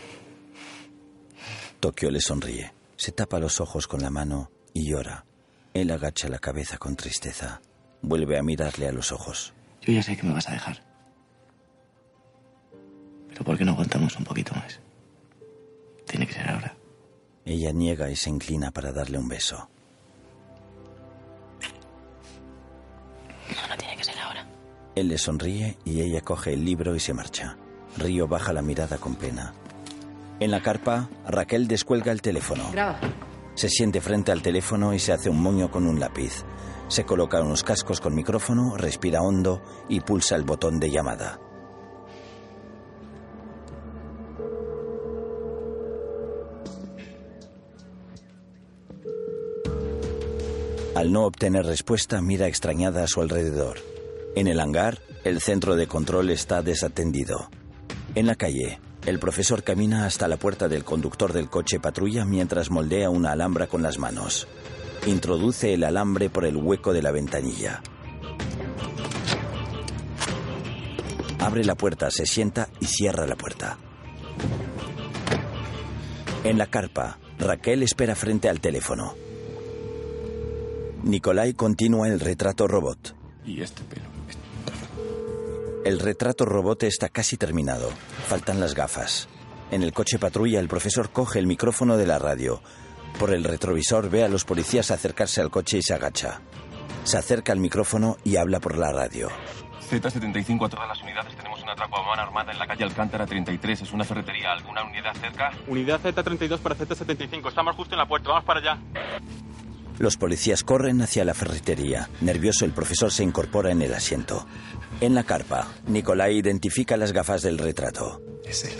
Tokio 1.80 2.10
le 2.10 2.20
sonríe. 2.20 2.74
Se 2.96 3.10
tapa 3.10 3.38
los 3.38 3.58
ojos 3.58 3.86
con 3.86 4.02
la 4.02 4.10
mano 4.10 4.50
y 4.74 4.90
llora. 4.90 5.24
Él 5.72 5.90
agacha 5.90 6.28
la 6.28 6.38
cabeza 6.38 6.76
con 6.76 6.94
tristeza. 6.94 7.62
Vuelve 8.02 8.38
a 8.38 8.42
mirarle 8.42 8.86
a 8.86 8.92
los 8.92 9.12
ojos. 9.12 9.54
Yo 9.80 9.94
ya 9.94 10.02
sé 10.02 10.14
que 10.14 10.26
me 10.26 10.34
vas 10.34 10.46
a 10.48 10.52
dejar. 10.52 10.84
Pero 13.30 13.44
¿por 13.44 13.56
qué 13.56 13.64
no 13.64 13.72
aguantamos 13.72 14.14
un 14.16 14.24
poquito 14.24 14.54
más? 14.54 14.78
Tiene 16.06 16.26
que 16.26 16.34
ser 16.34 16.50
ahora. 16.50 16.76
Ella 17.46 17.72
niega 17.72 18.10
y 18.10 18.16
se 18.16 18.28
inclina 18.28 18.70
para 18.70 18.92
darle 18.92 19.16
un 19.16 19.28
beso. 19.28 19.70
No, 23.56 23.68
no 23.68 23.76
tiene 23.78 23.96
que 23.96 24.04
ser 24.04 24.18
ahora. 24.18 24.46
Él 24.94 25.08
le 25.08 25.16
sonríe 25.16 25.78
y 25.86 26.02
ella 26.02 26.20
coge 26.20 26.52
el 26.52 26.62
libro 26.62 26.94
y 26.94 27.00
se 27.00 27.14
marcha. 27.14 27.56
Río 27.96 28.28
baja 28.28 28.52
la 28.52 28.60
mirada 28.60 28.98
con 28.98 29.14
pena. 29.14 29.54
En 30.40 30.50
la 30.50 30.62
carpa, 30.62 31.10
Raquel 31.26 31.68
descuelga 31.68 32.12
el 32.12 32.22
teléfono. 32.22 32.70
Graba. 32.72 32.98
Se 33.54 33.68
siente 33.68 34.00
frente 34.00 34.32
al 34.32 34.40
teléfono 34.40 34.94
y 34.94 34.98
se 34.98 35.12
hace 35.12 35.28
un 35.28 35.42
moño 35.42 35.70
con 35.70 35.86
un 35.86 36.00
lápiz. 36.00 36.44
Se 36.88 37.04
coloca 37.04 37.42
unos 37.42 37.62
cascos 37.62 38.00
con 38.00 38.14
micrófono, 38.14 38.74
respira 38.78 39.20
hondo 39.20 39.62
y 39.90 40.00
pulsa 40.00 40.36
el 40.36 40.44
botón 40.44 40.80
de 40.80 40.90
llamada. 40.90 41.38
Al 50.94 51.12
no 51.12 51.26
obtener 51.26 51.66
respuesta, 51.66 52.22
mira 52.22 52.46
extrañada 52.46 53.04
a 53.04 53.06
su 53.06 53.20
alrededor. 53.20 53.78
En 54.34 54.48
el 54.48 54.58
hangar, 54.58 55.00
el 55.24 55.40
centro 55.40 55.76
de 55.76 55.86
control 55.86 56.30
está 56.30 56.62
desatendido. 56.62 57.50
En 58.14 58.26
la 58.26 58.36
calle, 58.36 58.80
el 59.06 59.18
profesor 59.18 59.62
camina 59.62 60.04
hasta 60.04 60.28
la 60.28 60.36
puerta 60.36 60.68
del 60.68 60.84
conductor 60.84 61.32
del 61.32 61.48
coche 61.48 61.80
patrulla 61.80 62.24
mientras 62.24 62.70
moldea 62.70 63.10
una 63.10 63.32
alhambra 63.32 63.66
con 63.66 63.82
las 63.82 63.98
manos. 63.98 64.46
Introduce 65.06 65.72
el 65.72 65.84
alambre 65.84 66.28
por 66.28 66.44
el 66.44 66.56
hueco 66.56 66.92
de 66.92 67.02
la 67.02 67.10
ventanilla. 67.10 67.82
Abre 71.38 71.64
la 71.64 71.74
puerta, 71.74 72.10
se 72.10 72.26
sienta 72.26 72.68
y 72.80 72.86
cierra 72.86 73.26
la 73.26 73.36
puerta. 73.36 73.78
En 76.44 76.58
la 76.58 76.66
carpa, 76.66 77.18
Raquel 77.38 77.82
espera 77.82 78.14
frente 78.14 78.50
al 78.50 78.60
teléfono. 78.60 79.14
Nikolai 81.02 81.54
continúa 81.54 82.08
el 82.08 82.20
retrato 82.20 82.68
robot. 82.68 83.16
Y 83.46 83.62
este 83.62 83.82
pelo. 83.84 84.10
El 85.84 85.98
retrato 85.98 86.44
robot 86.44 86.82
está 86.82 87.08
casi 87.08 87.38
terminado. 87.38 87.88
Faltan 88.26 88.60
las 88.60 88.74
gafas. 88.74 89.28
En 89.70 89.82
el 89.82 89.92
coche 89.92 90.18
patrulla, 90.18 90.60
el 90.60 90.68
profesor 90.68 91.10
coge 91.10 91.38
el 91.38 91.46
micrófono 91.46 91.96
de 91.96 92.06
la 92.06 92.18
radio. 92.18 92.62
Por 93.18 93.32
el 93.32 93.44
retrovisor 93.44 94.08
ve 94.08 94.24
a 94.24 94.28
los 94.28 94.44
policías 94.44 94.90
acercarse 94.90 95.40
al 95.40 95.50
coche 95.50 95.78
y 95.78 95.82
se 95.82 95.94
agacha. 95.94 96.40
Se 97.04 97.18
acerca 97.18 97.52
al 97.52 97.60
micrófono 97.60 98.16
y 98.24 98.36
habla 98.36 98.60
por 98.60 98.78
la 98.78 98.92
radio. 98.92 99.28
Z75 99.90 100.66
a 100.66 100.68
todas 100.68 100.88
las 100.88 101.02
unidades. 101.02 101.34
Tenemos 101.36 101.62
una 101.62 101.72
atraco 101.72 101.96
a 101.98 102.06
mano 102.06 102.22
armada 102.22 102.52
en 102.52 102.58
la 102.58 102.66
calle 102.66 102.84
Alcántara 102.84 103.26
33. 103.26 103.82
Es 103.82 103.92
una 103.92 104.04
ferretería. 104.04 104.52
¿Alguna 104.52 104.84
unidad 104.84 105.14
cerca? 105.14 105.50
Unidad 105.66 106.00
Z32 106.00 106.58
para 106.58 106.76
Z75. 106.76 107.48
Estamos 107.48 107.74
justo 107.74 107.94
en 107.94 107.98
la 107.98 108.06
puerta. 108.06 108.28
Vamos 108.28 108.44
para 108.44 108.60
allá. 108.60 108.78
Los 110.00 110.16
policías 110.16 110.64
corren 110.64 111.02
hacia 111.02 111.26
la 111.26 111.34
ferretería. 111.34 112.08
Nervioso, 112.22 112.64
el 112.64 112.72
profesor 112.72 113.12
se 113.12 113.22
incorpora 113.22 113.70
en 113.70 113.82
el 113.82 113.92
asiento. 113.92 114.46
En 115.02 115.14
la 115.14 115.24
carpa, 115.24 115.68
Nicolai 115.88 116.38
identifica 116.38 116.96
las 116.96 117.12
gafas 117.12 117.42
del 117.42 117.58
retrato. 117.58 118.22
Es 118.42 118.64
él. 118.64 118.72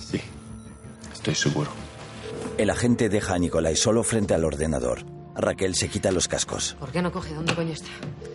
Sí, 0.00 0.20
estoy 1.12 1.36
seguro. 1.36 1.70
El 2.58 2.70
agente 2.70 3.08
deja 3.08 3.34
a 3.34 3.38
Nicolai 3.38 3.76
solo 3.76 4.02
frente 4.02 4.34
al 4.34 4.44
ordenador. 4.44 5.06
Raquel 5.36 5.76
se 5.76 5.88
quita 5.88 6.10
los 6.10 6.26
cascos. 6.26 6.76
¿Por 6.80 6.90
qué 6.90 7.02
no 7.02 7.12
coge? 7.12 7.34
¿Dónde 7.34 7.54
coño 7.54 7.74
está? 7.74 7.86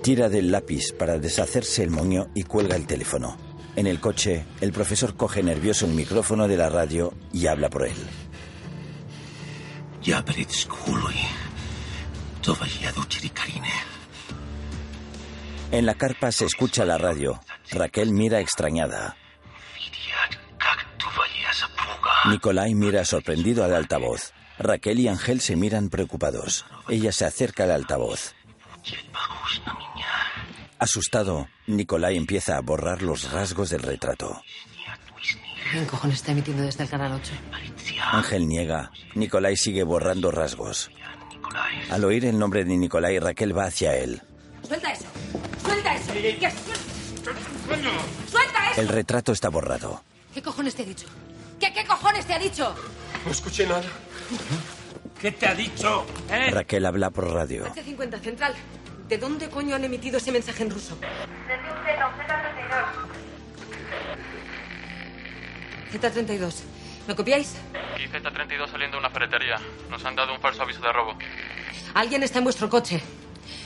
Tira 0.01 0.29
del 0.29 0.49
lápiz 0.49 0.93
para 0.97 1.19
deshacerse 1.19 1.83
el 1.83 1.89
moño 1.89 2.29
y 2.33 2.43
cuelga 2.43 2.77
el 2.77 2.88
teléfono. 2.88 3.36
En 3.75 3.86
el 3.86 3.99
coche, 3.99 4.45
el 4.62 4.71
profesor 4.71 5.17
coge 5.17 5.43
nervioso 5.43 5.86
el 5.86 5.91
micrófono 5.91 6.47
de 6.47 6.55
la 6.55 6.69
radio 6.69 7.13
y 7.33 7.47
habla 7.47 7.69
por 7.69 7.86
él. 7.86 7.97
En 15.72 15.86
la 15.86 15.96
carpa 15.96 16.32
se 16.32 16.46
escucha 16.46 16.86
la 16.86 16.98
radio. 16.98 17.41
Raquel 17.72 18.12
mira 18.13 18.39
extrañada. 18.39 19.17
Nicolai 22.30 22.74
mira 22.74 23.04
sorprendido 23.04 23.65
al 23.65 23.76
altavoz. 23.76 24.32
Raquel 24.58 25.02
y 25.02 25.10
Ángel 25.10 25.41
se 25.41 25.58
miran 25.58 25.89
preocupados. 25.89 26.65
Ella 26.88 27.12
se 27.12 27.26
acerca 27.26 27.65
al 27.65 27.72
altavoz. 27.72 28.34
Asustado, 30.80 31.50
Nicolai 31.65 32.15
empieza 32.15 32.56
a 32.56 32.62
borrar 32.62 33.02
los 33.02 33.30
rasgos 33.32 33.72
del 33.72 33.84
retrato. 33.84 34.41
¿Qué 35.74 35.86
cojones 35.86 36.20
está 36.20 36.32
emitiendo 36.32 36.63
desde 36.63 36.84
el 36.84 36.89
canal 36.89 37.12
8? 37.12 37.34
Ángel 38.01 38.47
niega. 38.47 38.91
Nicolai 39.15 39.55
sigue 39.57 39.83
borrando 39.83 40.31
rasgos. 40.31 40.89
Al 41.89 42.03
oír 42.03 42.25
el 42.25 42.38
nombre 42.38 42.63
de 42.63 42.77
Nicolai, 42.77 43.19
Raquel 43.19 43.57
va 43.57 43.65
hacia 43.65 43.95
él. 43.95 44.21
¡Suelta 44.67 44.91
eso! 44.91 45.05
¡Suelta 45.63 45.95
eso! 45.95 46.13
¿Qué? 46.13 46.51
¡Suelta 48.29 48.71
eso! 48.71 48.81
El 48.81 48.88
retrato 48.89 49.31
está 49.31 49.49
borrado. 49.49 50.03
¿Qué 50.33 50.41
cojones 50.41 50.75
te 50.75 50.83
ha 50.83 50.86
dicho? 50.86 51.07
¿Qué, 51.60 51.73
qué 51.73 51.86
cojones 51.86 52.25
te 52.25 52.33
ha 52.33 52.39
dicho? 52.39 52.75
No 53.25 53.31
escuché 53.31 53.65
nada. 53.65 53.83
¿Qué 55.19 55.31
te 55.31 55.47
ha 55.47 55.55
dicho? 55.55 56.05
¿Eh? 56.29 56.51
Raquel 56.51 56.86
habla 56.86 57.10
por 57.10 57.31
radio. 57.33 57.65
H50 57.65 58.19
Central. 58.19 58.53
¿De 59.07 59.17
dónde 59.17 59.49
coño 59.49 59.75
han 59.75 59.83
emitido 59.86 60.17
ese 60.17 60.31
mensaje 60.31 60.63
en 60.63 60.69
ruso? 60.69 60.97
Z32. 65.91 66.53
¿Me 67.08 67.15
copiáis? 67.15 67.56
Y 67.98 68.08
Z32 68.08 68.70
saliendo 68.70 68.98
de 68.98 69.00
una 69.00 69.10
ferretería. 69.10 69.56
Nos 69.89 70.04
han 70.04 70.15
dado 70.15 70.34
un 70.34 70.39
falso 70.39 70.63
aviso 70.63 70.82
de 70.82 70.91
robo. 70.91 71.17
Alguien 71.93 72.24
está 72.24 72.39
en 72.39 72.43
vuestro 72.43 72.70
coche. 72.70 73.02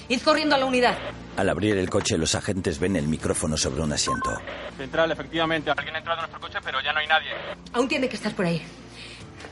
Id 0.09 0.21
corriendo 0.21 0.55
a 0.55 0.57
la 0.57 0.65
unidad. 0.65 0.97
Al 1.37 1.49
abrir 1.49 1.77
el 1.77 1.89
coche, 1.89 2.17
los 2.17 2.35
agentes 2.35 2.79
ven 2.79 2.95
el 2.95 3.07
micrófono 3.07 3.57
sobre 3.57 3.81
un 3.81 3.91
asiento. 3.93 4.29
Central, 4.77 5.11
efectivamente. 5.11 5.71
Alguien 5.71 5.95
ha 5.95 5.99
entrado 5.99 6.19
en 6.19 6.29
nuestro 6.29 6.39
coche, 6.39 6.59
pero 6.63 6.81
ya 6.81 6.93
no 6.93 6.99
hay 6.99 7.07
nadie. 7.07 7.29
Aún 7.73 7.87
tiene 7.87 8.07
que 8.07 8.15
estar 8.15 8.33
por 8.35 8.45
ahí. 8.45 8.61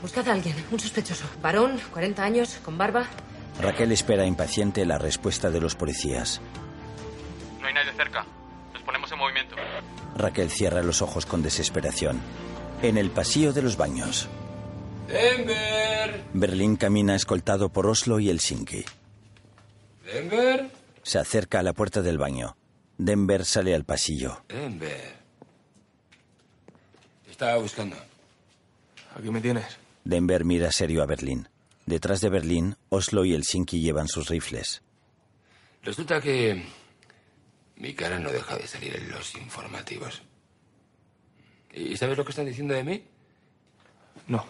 Buscad 0.02 0.28
a 0.28 0.32
alguien, 0.32 0.54
un 0.70 0.78
sospechoso. 0.78 1.24
Varón, 1.42 1.80
40 1.92 2.22
años, 2.22 2.58
con 2.64 2.78
barba. 2.78 3.06
Raquel 3.60 3.92
espera 3.92 4.24
impaciente 4.24 4.86
la 4.86 4.98
respuesta 4.98 5.50
de 5.50 5.60
los 5.60 5.74
policías. 5.74 6.40
No 7.60 7.66
hay 7.66 7.74
nadie 7.74 7.92
cerca. 7.92 8.24
Nos 8.72 8.82
ponemos 8.82 9.10
en 9.10 9.18
movimiento. 9.18 9.56
Raquel 10.16 10.50
cierra 10.50 10.82
los 10.82 11.02
ojos 11.02 11.26
con 11.26 11.42
desesperación. 11.42 12.20
En 12.82 12.96
el 12.96 13.10
pasillo 13.10 13.52
de 13.52 13.62
los 13.62 13.76
baños, 13.76 14.28
Denver. 15.06 16.24
Berlín 16.32 16.76
camina 16.76 17.14
escoltado 17.14 17.68
por 17.68 17.86
Oslo 17.86 18.20
y 18.20 18.30
Helsinki. 18.30 18.84
Denver. 20.04 20.70
Se 21.02 21.18
acerca 21.18 21.58
a 21.60 21.62
la 21.62 21.72
puerta 21.72 22.00
del 22.00 22.16
baño. 22.16 22.56
Denver 22.96 23.44
sale 23.44 23.74
al 23.74 23.84
pasillo. 23.84 24.44
Denver. 24.48 25.16
Te 27.24 27.30
estaba 27.30 27.56
buscando. 27.58 27.96
Aquí 29.14 29.30
me 29.30 29.40
tienes. 29.40 29.78
Denver 30.04 30.44
mira 30.44 30.72
serio 30.72 31.02
a 31.02 31.06
Berlín. 31.06 31.48
Detrás 31.84 32.20
de 32.20 32.30
Berlín, 32.30 32.76
Oslo 32.88 33.24
y 33.24 33.34
Helsinki 33.34 33.80
llevan 33.80 34.08
sus 34.08 34.28
rifles. 34.28 34.82
Resulta 35.82 36.20
que 36.20 36.64
mi 37.76 37.94
cara 37.94 38.18
no 38.18 38.30
deja 38.30 38.56
de 38.56 38.66
salir 38.66 38.96
en 38.96 39.10
los 39.10 39.34
informativos. 39.34 40.22
¿Y 41.72 41.96
sabes 41.96 42.16
lo 42.16 42.24
que 42.24 42.30
están 42.30 42.46
diciendo 42.46 42.74
de 42.74 42.84
mí? 42.84 43.02
No. 44.26 44.44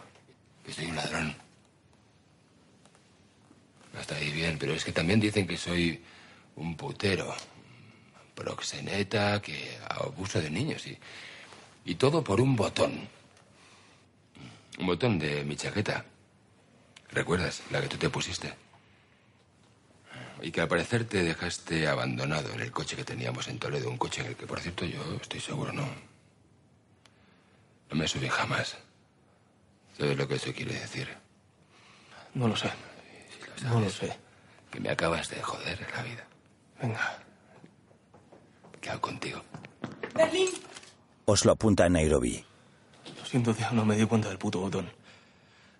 Que 0.64 0.72
soy 0.72 0.86
un 0.86 0.96
ladrón. 0.96 1.34
Hasta 3.98 4.14
ahí 4.16 4.30
bien, 4.30 4.56
pero 4.58 4.72
es 4.72 4.84
que 4.84 4.92
también 4.92 5.20
dicen 5.20 5.46
que 5.46 5.56
soy 5.56 6.02
un 6.56 6.76
putero, 6.76 7.34
proxeneta, 8.34 9.42
que 9.42 9.78
abuso 9.88 10.40
de 10.40 10.50
niños 10.50 10.86
y, 10.86 10.96
y 11.84 11.94
todo 11.96 12.22
por 12.22 12.40
un 12.40 12.56
botón. 12.56 13.08
Un 14.78 14.86
botón 14.86 15.18
de 15.18 15.44
mi 15.44 15.56
chaqueta. 15.56 16.04
¿Recuerdas? 17.10 17.62
La 17.70 17.80
que 17.80 17.88
tú 17.88 17.96
te 17.96 18.08
pusiste. 18.08 18.54
Y 20.42 20.50
que 20.52 20.62
al 20.62 20.68
parecer 20.68 21.04
te 21.04 21.22
dejaste 21.22 21.86
abandonado 21.86 22.52
en 22.52 22.60
el 22.60 22.72
coche 22.72 22.96
que 22.96 23.04
teníamos 23.04 23.48
en 23.48 23.58
Toledo. 23.58 23.90
Un 23.90 23.98
coche 23.98 24.22
en 24.22 24.28
el 24.28 24.36
que, 24.36 24.46
por 24.46 24.60
cierto, 24.60 24.86
yo 24.86 25.02
estoy 25.20 25.40
seguro 25.40 25.72
no. 25.72 26.09
No 27.90 27.96
me 27.96 28.06
subí 28.06 28.28
jamás. 28.28 28.76
¿Sabes 29.98 30.16
lo 30.16 30.26
que 30.28 30.36
eso 30.36 30.52
quiere 30.52 30.74
decir? 30.74 31.08
No 32.34 32.48
lo 32.48 32.56
sé. 32.56 32.70
No 33.64 33.80
lo 33.80 33.90
sé. 33.90 34.16
Que 34.70 34.80
me 34.80 34.90
acabas 34.90 35.28
de 35.28 35.42
joder 35.42 35.86
la 35.94 36.02
vida. 36.02 36.26
Venga. 36.80 37.18
¿Qué 38.80 38.90
hago 38.90 39.00
contigo? 39.00 39.42
Berlín. 40.14 40.48
Oslo 41.26 41.52
apunta 41.52 41.84
a 41.84 41.88
Nairobi. 41.88 42.44
Lo 43.18 43.24
siento, 43.26 43.52
tío, 43.54 43.70
no 43.72 43.84
me 43.84 43.96
di 43.96 44.06
cuenta 44.06 44.28
del 44.28 44.38
puto 44.38 44.60
botón. 44.60 44.90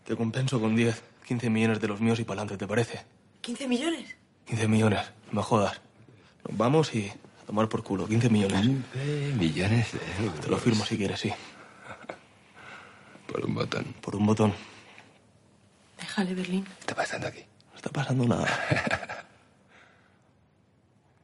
Te 0.05 0.17
compenso 0.17 0.61
con 0.61 0.75
10, 0.75 1.03
15 1.27 1.51
millones 1.51 1.81
de 1.81 1.89
los 1.89 2.01
míos 2.01 2.19
y 2.19 2.25
para 2.25 2.43
adelante, 2.43 2.59
¿te 2.59 2.69
parece? 2.69 3.05
¿15 3.43 3.69
millones? 3.69 4.17
15 4.47 4.69
millones, 4.69 5.01
no 5.29 5.41
me 5.41 5.43
jodas. 5.43 5.81
Nos 6.49 6.59
vamos 6.59 6.95
y 6.95 7.09
a 7.09 7.47
tomar 7.47 7.69
por 7.69 7.83
culo, 7.83 8.07
15 8.07 8.29
millones. 8.29 8.61
15 8.61 9.35
millones 9.37 9.93
de 9.93 10.25
euros. 10.25 10.41
Te 10.41 10.49
lo 10.49 10.59
firmo 10.59 10.85
si 10.85 10.97
quieres, 10.97 11.21
sí. 11.21 11.33
Por 13.31 13.47
un 13.47 13.55
botón. 13.55 13.85
Por 14.01 14.17
un 14.17 14.27
botón. 14.27 14.53
Déjale, 15.99 16.35
Berlín. 16.35 16.65
¿Qué 16.65 16.81
está 16.81 16.95
pasando 16.97 17.29
aquí? 17.29 17.45
No 17.71 17.77
está 17.77 17.91
pasando 17.91 18.27
nada. 18.27 19.27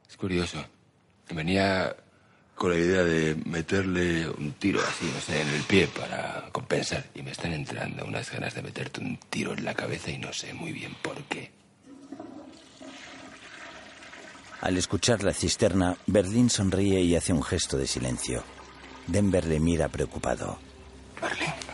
Es 0.09 0.15
curioso. 0.15 0.63
Venía 1.29 1.95
con 2.55 2.71
la 2.71 2.77
idea 2.77 3.03
de 3.03 3.35
meterle 3.45 4.27
un 4.29 4.53
tiro 4.53 4.81
así, 4.81 5.05
no 5.13 5.19
sé, 5.19 5.41
en 5.41 5.49
el 5.49 5.61
pie 5.63 5.87
para 5.87 6.49
compensar. 6.51 7.05
Y 7.13 7.21
me 7.21 7.31
están 7.31 7.53
entrando 7.53 8.05
unas 8.05 8.31
ganas 8.31 8.55
de 8.55 8.63
meterte 8.63 9.01
un 9.01 9.17
tiro 9.29 9.53
en 9.53 9.63
la 9.65 9.75
cabeza 9.75 10.09
y 10.09 10.17
no 10.17 10.33
sé 10.33 10.53
muy 10.53 10.71
bien 10.71 10.95
por 11.01 11.21
qué. 11.25 11.51
Al 14.61 14.77
escuchar 14.77 15.23
la 15.23 15.33
cisterna, 15.33 15.97
Berlín 16.07 16.49
sonríe 16.49 17.01
y 17.01 17.15
hace 17.15 17.33
un 17.33 17.43
gesto 17.43 17.77
de 17.77 17.85
silencio. 17.85 18.43
Denver 19.05 19.45
le 19.45 19.59
mira 19.59 19.87
preocupado. 19.89 20.57
Berlín. 21.21 21.66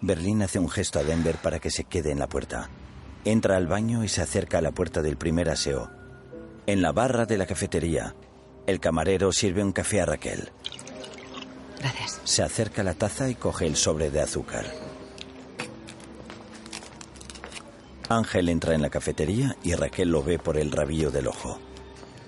Berlín 0.00 0.42
hace 0.42 0.58
un 0.58 0.68
gesto 0.68 0.98
a 0.98 1.02
Denver 1.02 1.36
para 1.36 1.58
que 1.58 1.70
se 1.70 1.84
quede 1.84 2.12
en 2.12 2.18
la 2.18 2.28
puerta. 2.28 2.70
Entra 3.24 3.56
al 3.56 3.66
baño 3.66 4.04
y 4.04 4.08
se 4.08 4.22
acerca 4.22 4.58
a 4.58 4.62
la 4.62 4.70
puerta 4.70 5.02
del 5.02 5.16
primer 5.16 5.50
aseo. 5.50 5.90
En 6.66 6.82
la 6.82 6.92
barra 6.92 7.26
de 7.26 7.36
la 7.36 7.46
cafetería, 7.46 8.14
el 8.66 8.80
camarero 8.80 9.32
sirve 9.32 9.62
un 9.64 9.72
café 9.72 10.00
a 10.00 10.06
Raquel. 10.06 10.52
Gracias. 11.78 12.20
Se 12.24 12.42
acerca 12.42 12.82
a 12.82 12.84
la 12.84 12.94
taza 12.94 13.28
y 13.28 13.34
coge 13.34 13.66
el 13.66 13.76
sobre 13.76 14.10
de 14.10 14.20
azúcar. 14.20 14.66
Ángel 18.08 18.48
entra 18.48 18.74
en 18.74 18.82
la 18.82 18.90
cafetería 18.90 19.56
y 19.62 19.74
Raquel 19.74 20.10
lo 20.10 20.22
ve 20.22 20.38
por 20.38 20.56
el 20.56 20.70
rabillo 20.70 21.10
del 21.10 21.28
ojo. 21.28 21.58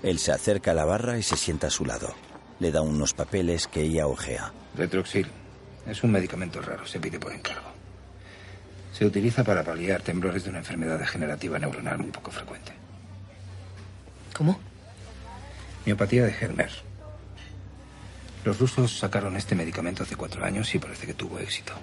Él 0.03 0.19
se 0.19 0.31
acerca 0.31 0.71
a 0.71 0.73
la 0.73 0.85
barra 0.85 1.17
y 1.17 1.23
se 1.23 1.37
sienta 1.37 1.67
a 1.67 1.71
su 1.71 1.85
lado. 1.85 2.13
Le 2.59 2.71
da 2.71 2.81
unos 2.81 3.13
papeles 3.13 3.67
que 3.67 3.81
ella 3.81 4.07
ojea. 4.07 4.53
Retroxil. 4.75 5.40
Es 5.87 6.03
un 6.03 6.11
medicamento 6.11 6.61
raro, 6.61 6.85
se 6.85 6.99
pide 6.99 7.19
por 7.19 7.33
encargo. 7.33 7.71
Se 8.93 9.05
utiliza 9.05 9.43
para 9.43 9.63
paliar 9.63 10.01
temblores 10.01 10.43
de 10.43 10.49
una 10.49 10.59
enfermedad 10.59 10.99
degenerativa 10.99 11.57
neuronal 11.57 11.97
muy 11.97 12.11
poco 12.11 12.31
frecuente. 12.31 12.71
¿Cómo? 14.35 14.59
Miopatía 15.85 16.25
de 16.25 16.35
Helmer. 16.39 16.71
Los 18.43 18.59
rusos 18.59 18.97
sacaron 18.97 19.35
este 19.35 19.55
medicamento 19.55 20.03
hace 20.03 20.15
cuatro 20.15 20.43
años 20.43 20.73
y 20.73 20.79
parece 20.79 21.07
que 21.07 21.13
tuvo 21.13 21.39
éxito. 21.39 21.73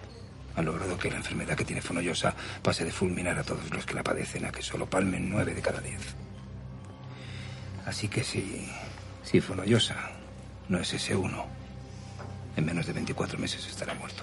Han 0.57 0.65
logrado 0.65 0.99
que 0.99 1.11
la 1.11 1.17
enfermedad 1.17 1.57
que 1.57 1.65
tiene 1.65 1.83
Fonollosa 1.83 2.35
pase 2.63 2.85
de 2.85 2.93
fulminar 2.93 3.39
a 3.39 3.45
todos 3.45 3.71
los 3.71 3.87
que 3.87 3.95
la 3.95 4.03
padecen 4.03 4.45
a 4.45 4.51
que 4.51 4.63
solo 4.63 4.87
palmen 4.87 5.31
nueve 5.31 5.55
de 5.55 5.63
cada 5.63 5.81
diez. 5.81 6.01
Así 7.87 8.09
que 8.09 8.25
si, 8.25 8.69
si 9.23 9.41
Fonollosa 9.41 10.11
no 10.69 10.79
es 10.79 10.93
ese 10.93 11.15
uno, 11.17 11.47
en 12.59 12.67
menos 12.67 12.87
de 12.87 12.93
24 12.93 13.39
meses 13.39 13.67
estará 13.67 13.95
muerto. 13.95 14.23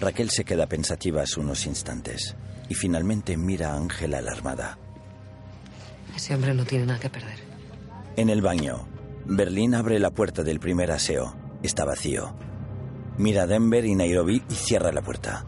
Raquel 0.00 0.30
se 0.30 0.44
queda 0.44 0.66
pensativa 0.66 1.22
unos 1.36 1.66
instantes 1.66 2.34
y 2.68 2.74
finalmente 2.74 3.36
mira 3.36 3.72
a 3.72 3.76
Ángel 3.76 4.14
alarmada. 4.14 4.78
Ese 6.16 6.34
hombre 6.34 6.54
no 6.54 6.64
tiene 6.64 6.86
nada 6.86 6.98
que 6.98 7.10
perder. 7.10 7.38
En 8.16 8.28
el 8.28 8.42
baño, 8.42 8.88
Berlín 9.24 9.74
abre 9.74 9.98
la 9.98 10.10
puerta 10.10 10.42
del 10.42 10.60
primer 10.60 10.90
aseo. 10.90 11.36
Está 11.62 11.84
vacío. 11.84 12.34
Mira 13.18 13.42
a 13.42 13.46
Denver 13.46 13.84
y 13.84 13.94
Nairobi 13.94 14.42
y 14.48 14.54
cierra 14.54 14.90
la 14.92 15.02
puerta. 15.02 15.46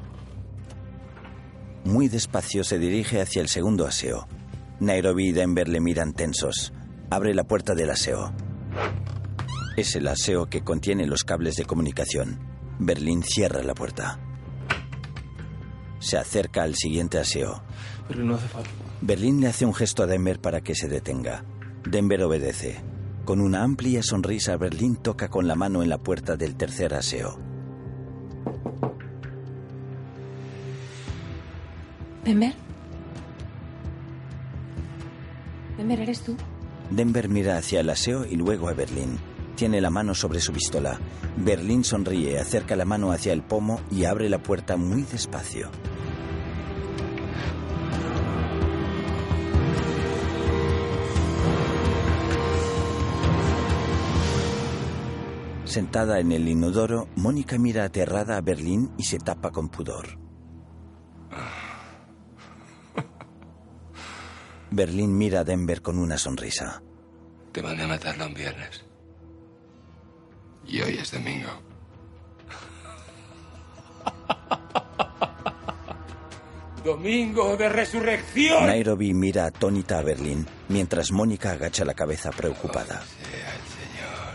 Muy 1.85 2.09
despacio 2.09 2.65
se 2.65 2.79
dirige 2.79 3.21
hacia 3.21 3.43
el 3.43 3.49
segundo 3.49 3.87
aseo. 3.87 4.27
Nairobi 4.81 5.29
y 5.29 5.33
Denver 5.33 5.69
le 5.69 5.81
miran 5.81 6.13
tensos. 6.13 6.73
Abre 7.11 7.35
la 7.35 7.45
puerta 7.45 7.75
del 7.75 7.91
aseo. 7.91 8.33
Es 9.77 9.97
el 9.97 10.07
aseo 10.07 10.47
que 10.47 10.63
contiene 10.63 11.05
los 11.05 11.25
cables 11.25 11.57
de 11.57 11.65
comunicación. 11.65 12.39
Berlín 12.79 13.25
cierra 13.25 13.61
la 13.63 13.75
puerta. 13.75 14.21
Se 15.99 16.17
acerca 16.17 16.63
al 16.63 16.77
siguiente 16.77 17.19
aseo. 17.19 17.65
No 18.15 18.37
hace 18.37 18.47
falta. 18.47 18.71
Berlín 19.01 19.41
le 19.41 19.49
hace 19.49 19.67
un 19.67 19.75
gesto 19.75 20.05
a 20.05 20.07
Denver 20.07 20.41
para 20.41 20.61
que 20.61 20.77
se 20.77 20.87
detenga. 20.87 21.45
Denver 21.85 22.23
obedece. 22.23 22.83
Con 23.25 23.41
una 23.41 23.65
amplia 23.65 24.03
sonrisa, 24.03 24.57
Berlín 24.57 24.97
toca 24.97 25.29
con 25.29 25.49
la 25.49 25.57
mano 25.57 25.83
en 25.83 25.89
la 25.89 25.99
puerta 25.99 26.37
del 26.37 26.55
tercer 26.55 26.95
aseo. 26.95 27.37
¿Denver? 32.25 32.55
¿Denver, 35.77 36.01
eres 36.01 36.21
tú? 36.21 36.37
Denver 36.91 37.29
mira 37.29 37.57
hacia 37.57 37.81
el 37.81 37.91
aseo 37.91 38.25
y 38.25 38.37
luego 38.37 38.69
a 38.69 38.73
Berlín. 38.75 39.19
Tiene 39.55 39.81
la 39.81 39.91
mano 39.91 40.15
sobre 40.15 40.41
su 40.41 40.53
pistola. 40.53 40.99
Berlín 41.37 41.85
sonríe, 41.85 42.39
acerca 42.39 42.75
la 42.75 42.85
mano 42.85 43.13
hacia 43.13 43.33
el 43.33 43.43
pomo 43.43 43.81
y 43.91 44.05
abre 44.05 44.29
la 44.29 44.43
puerta 44.43 44.77
muy 44.77 45.03
despacio. 45.03 45.71
Sentada 55.65 56.21
en 56.21 56.31
el 56.31 56.49
inodoro, 56.49 57.09
Mónica 57.17 57.59
mira 57.59 57.85
aterrada 57.85 58.37
a 58.37 58.41
Berlín 58.41 58.93
y 58.97 59.03
se 59.03 59.19
tapa 59.19 59.51
con 59.51 59.69
pudor. 59.69 60.19
Berlín 64.71 65.17
mira 65.17 65.41
a 65.41 65.45
Denver 65.45 65.83
con 65.83 65.99
una 65.99 66.19
sonrisa. 66.19 66.83
Te 67.53 67.63
mandé 67.63 67.85
a 67.85 67.89
matarla 67.89 68.27
un 68.27 68.35
viernes. 68.35 68.85
Y 70.67 70.81
hoy 70.81 70.99
es 71.01 71.13
domingo. 71.13 71.51
Domingo 76.85 77.57
de 77.57 77.69
resurrección. 77.71 78.67
Nairobi 78.67 79.15
mira 79.15 79.47
atónita 79.47 79.99
a 79.99 80.03
Berlín, 80.03 80.47
mientras 80.69 81.11
Mónica 81.13 81.53
agacha 81.53 81.83
la 81.85 81.95
cabeza 81.95 82.31
preocupada. 82.31 83.01
Sea 83.03 83.55
el 83.55 83.63
Señor. 83.73 84.35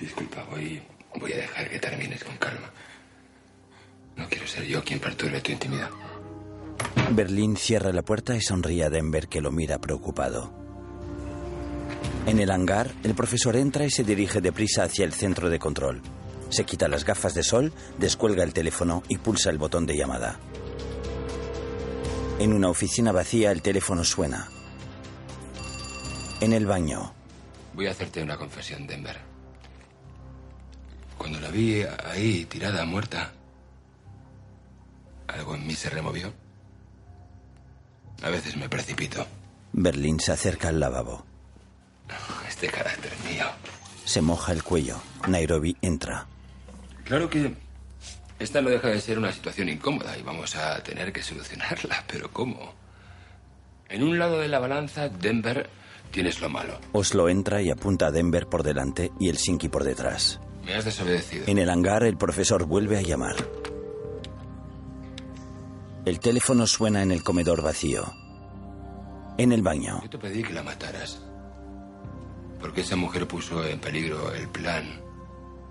Disculpa, 0.00 0.42
voy, 0.50 0.80
voy 1.20 1.32
a 1.34 1.36
dejar 1.36 1.68
que 1.68 1.78
termines 1.78 2.24
con 2.24 2.34
calma. 2.38 2.70
No 4.16 4.26
quiero 4.28 4.46
ser 4.46 4.64
yo 4.64 4.82
quien 4.82 4.98
perturbe 5.00 5.40
tu 5.42 5.52
intimidad. 5.52 5.90
Berlín 7.10 7.56
cierra 7.56 7.92
la 7.92 8.02
puerta 8.02 8.34
y 8.34 8.40
sonríe 8.40 8.84
a 8.84 8.90
Denver 8.90 9.28
que 9.28 9.42
lo 9.42 9.50
mira 9.52 9.78
preocupado. 9.78 10.65
En 12.26 12.40
el 12.40 12.50
hangar, 12.50 12.92
el 13.04 13.14
profesor 13.14 13.56
entra 13.56 13.84
y 13.84 13.90
se 13.90 14.04
dirige 14.04 14.40
deprisa 14.40 14.84
hacia 14.84 15.04
el 15.04 15.12
centro 15.12 15.48
de 15.48 15.58
control. 15.58 16.02
Se 16.48 16.64
quita 16.64 16.88
las 16.88 17.04
gafas 17.04 17.34
de 17.34 17.42
sol, 17.42 17.72
descuelga 17.98 18.42
el 18.42 18.52
teléfono 18.52 19.02
y 19.08 19.18
pulsa 19.18 19.50
el 19.50 19.58
botón 19.58 19.86
de 19.86 19.96
llamada. 19.96 20.38
En 22.38 22.52
una 22.52 22.68
oficina 22.68 23.12
vacía 23.12 23.50
el 23.50 23.62
teléfono 23.62 24.04
suena. 24.04 24.48
En 26.40 26.52
el 26.52 26.66
baño, 26.66 27.14
Voy 27.76 27.86
a 27.86 27.90
hacerte 27.90 28.22
una 28.22 28.38
confesión, 28.38 28.86
Denver. 28.86 29.18
Cuando 31.18 31.38
la 31.40 31.50
vi 31.50 31.82
ahí, 31.82 32.46
tirada, 32.46 32.86
muerta, 32.86 33.32
algo 35.26 35.54
en 35.54 35.66
mí 35.66 35.74
se 35.74 35.90
removió. 35.90 36.32
A 38.22 38.30
veces 38.30 38.56
me 38.56 38.70
precipito. 38.70 39.26
Berlín 39.74 40.18
se 40.20 40.32
acerca 40.32 40.68
al 40.68 40.80
lavabo. 40.80 41.26
Este 42.48 42.68
carácter 42.68 43.12
mío. 43.30 43.46
Se 44.04 44.20
moja 44.20 44.52
el 44.52 44.62
cuello. 44.62 44.96
Nairobi 45.28 45.76
entra. 45.82 46.26
Claro 47.04 47.28
que 47.28 47.54
esta 48.38 48.60
no 48.60 48.70
deja 48.70 48.88
de 48.88 49.00
ser 49.00 49.18
una 49.18 49.32
situación 49.32 49.68
incómoda 49.68 50.16
y 50.18 50.22
vamos 50.22 50.56
a 50.56 50.82
tener 50.82 51.12
que 51.12 51.22
solucionarla, 51.22 52.04
pero 52.08 52.30
¿cómo? 52.32 52.72
En 53.88 54.02
un 54.02 54.18
lado 54.18 54.40
de 54.40 54.48
la 54.48 54.58
balanza, 54.58 55.08
Denver, 55.08 55.68
tienes 56.10 56.40
lo 56.40 56.48
malo. 56.48 56.78
Oslo 56.92 57.28
entra 57.28 57.62
y 57.62 57.70
apunta 57.70 58.06
a 58.06 58.10
Denver 58.10 58.46
por 58.46 58.62
delante 58.62 59.12
y 59.20 59.28
el 59.28 59.38
Sinki 59.38 59.68
por 59.68 59.84
detrás. 59.84 60.40
Me 60.64 60.74
has 60.74 60.84
desobedecido. 60.84 61.44
En 61.46 61.58
el 61.58 61.70
hangar, 61.70 62.02
el 62.02 62.16
profesor 62.16 62.64
vuelve 62.66 62.98
a 62.98 63.02
llamar. 63.02 63.36
El 66.04 66.20
teléfono 66.20 66.66
suena 66.66 67.02
en 67.02 67.12
el 67.12 67.22
comedor 67.22 67.62
vacío. 67.62 68.12
En 69.38 69.52
el 69.52 69.62
baño, 69.62 70.00
Yo 70.02 70.10
te 70.10 70.18
pedí 70.18 70.42
que 70.42 70.52
la 70.52 70.62
mataras. 70.62 71.20
Porque 72.66 72.80
esa 72.80 72.96
mujer 72.96 73.28
puso 73.28 73.64
en 73.64 73.78
peligro 73.78 74.34
el 74.34 74.48
plan. 74.48 75.00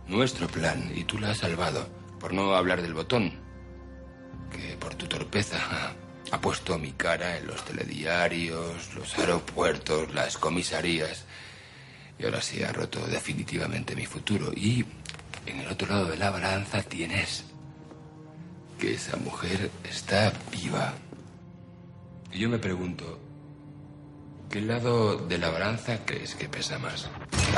Nuestro 0.08 0.48
plan. 0.48 0.94
Y 0.96 1.04
tú 1.04 1.20
la 1.20 1.32
has 1.32 1.40
salvado. 1.40 1.90
Por 2.22 2.34
no 2.34 2.56
hablar 2.56 2.82
del 2.82 2.94
botón. 2.94 3.34
Que 4.50 4.78
por 4.78 4.96
tu 4.96 5.06
torpeza 5.06 5.58
ha 6.32 6.40
puesto 6.40 6.80
mi 6.80 6.94
cara 6.94 7.38
en 7.38 7.48
los 7.48 7.66
telediarios, 7.66 8.96
los 8.96 9.20
aeropuertos, 9.20 10.14
las 10.14 10.38
comisarías. 10.38 11.26
Y 12.18 12.24
ahora 12.24 12.40
sí 12.42 12.64
ha 12.64 12.72
roto 12.72 13.06
definitivamente 13.08 13.94
mi 13.94 14.06
futuro. 14.06 14.54
Y 14.56 14.86
en 15.48 15.60
el 15.60 15.68
otro 15.68 15.90
lado 15.90 16.06
de 16.06 16.16
la 16.16 16.30
balanza 16.30 16.82
tienes 16.82 17.44
que 18.80 18.94
esa 18.94 19.18
mujer 19.18 19.70
está 19.84 20.32
viva. 20.50 20.94
Y 22.32 22.40
yo 22.40 22.48
me 22.48 22.58
pregunto, 22.58 23.20
¿qué 24.50 24.62
lado 24.62 25.18
de 25.18 25.38
la 25.38 25.50
balanza 25.50 26.00
crees 26.06 26.36
que 26.36 26.48
pesa 26.50 26.80
más? 26.80 27.10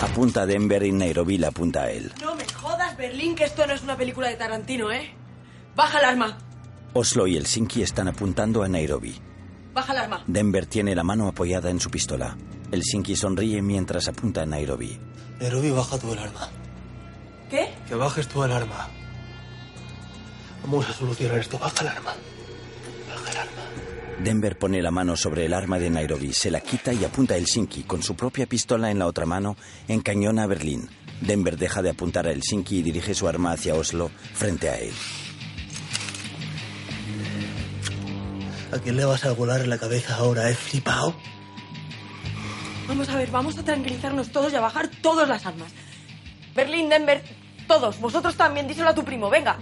apunta 0.02 0.42
a 0.42 0.46
Denver 0.46 0.84
y 0.84 0.92
Nairobi 0.92 1.38
la 1.38 1.48
apunta 1.50 1.84
a 1.84 1.92
él. 1.92 2.12
No 2.22 2.36
me 2.36 2.46
jodas, 2.48 2.96
Berlín, 2.98 3.36
que 3.36 3.46
esto 3.46 3.66
no 3.66 3.74
es 3.74 3.82
una 3.82 3.98
película 3.98 4.28
de 4.30 4.36
Tarantino, 4.36 4.92
¿eh? 4.92 5.12
Baja 5.76 6.00
el 6.00 6.06
arma. 6.06 6.38
Oslo 6.94 7.28
y 7.28 7.38
el 7.38 7.46
Sinki 7.46 7.82
están 7.84 8.08
apuntando 8.08 8.64
a 8.64 8.68
Nairobi. 8.68 9.20
Baja 9.74 9.94
el 9.94 10.00
arma. 10.00 10.24
Denver 10.28 10.66
tiene 10.66 10.96
la 10.96 11.04
mano 11.04 11.28
apoyada 11.28 11.70
en 11.70 11.80
su 11.80 11.90
pistola. 11.90 12.36
El 12.72 12.84
Sinki 12.84 13.16
sonríe 13.16 13.62
mientras 13.62 14.08
apunta 14.08 14.42
a 14.42 14.46
Nairobi. 14.46 15.00
Nairobi, 15.40 15.72
baja 15.72 15.98
tú 16.00 16.14
el 16.14 16.20
arma. 16.20 16.50
¿Qué? 17.50 17.74
Que 17.88 17.96
bajes 17.96 18.28
tú 18.28 18.44
el 18.44 18.52
arma. 18.52 18.90
Vamos 20.64 20.90
a 20.90 20.94
solucionar 20.94 21.38
esto. 21.40 21.58
Baja 21.60 21.82
el 21.82 21.88
arma. 21.90 22.14
Denver 24.24 24.58
pone 24.58 24.82
la 24.82 24.92
mano 24.92 25.16
sobre 25.16 25.46
el 25.46 25.54
arma 25.54 25.78
de 25.78 25.90
Nairobi, 25.90 26.34
se 26.34 26.50
la 26.50 26.60
quita 26.60 26.92
y 26.92 27.06
apunta 27.06 27.36
a 27.36 27.38
Helsinki. 27.38 27.84
Con 27.84 28.02
su 28.02 28.16
propia 28.16 28.48
pistola 28.48 28.90
en 28.90 29.00
la 29.00 29.06
otra 29.06 29.26
mano, 29.26 29.56
encañona 29.88 30.44
a 30.44 30.48
Berlín. 30.48 30.90
Denver 31.22 31.58
deja 31.58 31.82
de 31.82 31.92
apuntar 31.92 32.28
a 32.28 32.32
Helsinki 32.32 32.80
y 32.80 32.82
dirige 32.82 33.14
su 33.14 33.28
arma 33.28 33.52
hacia 33.52 33.76
Oslo, 33.76 34.10
frente 34.34 34.70
a 34.70 34.78
él. 34.80 34.94
¿A 38.72 38.80
quién 38.80 38.98
le 38.98 39.06
vas 39.06 39.24
a 39.24 39.32
volar 39.34 39.62
en 39.62 39.70
la 39.70 39.78
cabeza 39.78 40.16
ahora, 40.16 40.50
eh, 40.50 40.56
flipao? 40.56 41.16
Vamos 42.88 43.10
a 43.10 43.18
ver, 43.18 43.30
vamos 43.32 43.58
a 43.58 43.64
tranquilizarnos 43.64 44.32
todos 44.32 44.52
y 44.52 44.56
a 44.56 44.62
bajar 44.62 44.90
todas 45.02 45.30
las 45.30 45.46
armas. 45.46 45.72
Berlín, 46.56 46.90
Denver, 46.90 47.24
todos. 47.68 48.00
Vosotros 48.00 48.36
también, 48.36 48.68
díselo 48.68 48.90
a 48.90 48.96
tu 48.96 49.06
primo, 49.06 49.30
venga. 49.30 49.58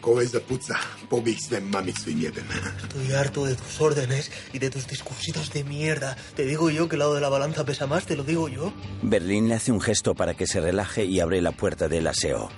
Kogoś 0.00 0.28
zapłuca, 0.28 0.78
pobieg 1.08 1.38
z 1.40 1.64
mami 1.64 1.92
swym 1.92 2.20
jeden. 2.20 2.44
Estoy 2.82 3.12
harto 3.12 3.44
de 3.44 3.54
tus 3.56 3.80
órdenes 3.80 4.30
y 4.52 4.58
de 4.58 4.70
tus 4.70 4.86
discursitos 4.86 5.50
de 5.52 5.64
mierda. 5.64 6.16
Te 6.36 6.44
digo 6.44 6.70
yo 6.70 6.88
que 6.88 6.96
el 6.96 7.00
lado 7.00 7.14
de 7.14 7.20
la 7.20 7.28
balanza 7.28 7.64
pesa 7.64 7.86
más, 7.86 8.04
te 8.06 8.16
lo 8.16 8.24
digo 8.24 8.48
yo. 8.48 8.72
Berlín 9.02 9.48
le 9.48 9.54
hace 9.54 9.72
un 9.72 9.80
gesto 9.80 10.14
para 10.14 10.34
que 10.34 10.46
se 10.46 10.60
relaje 10.60 11.04
y 11.04 11.20
abre 11.20 11.40
la 11.40 11.52
puerta 11.52 11.88
del 11.88 12.06
aseo. 12.06 12.48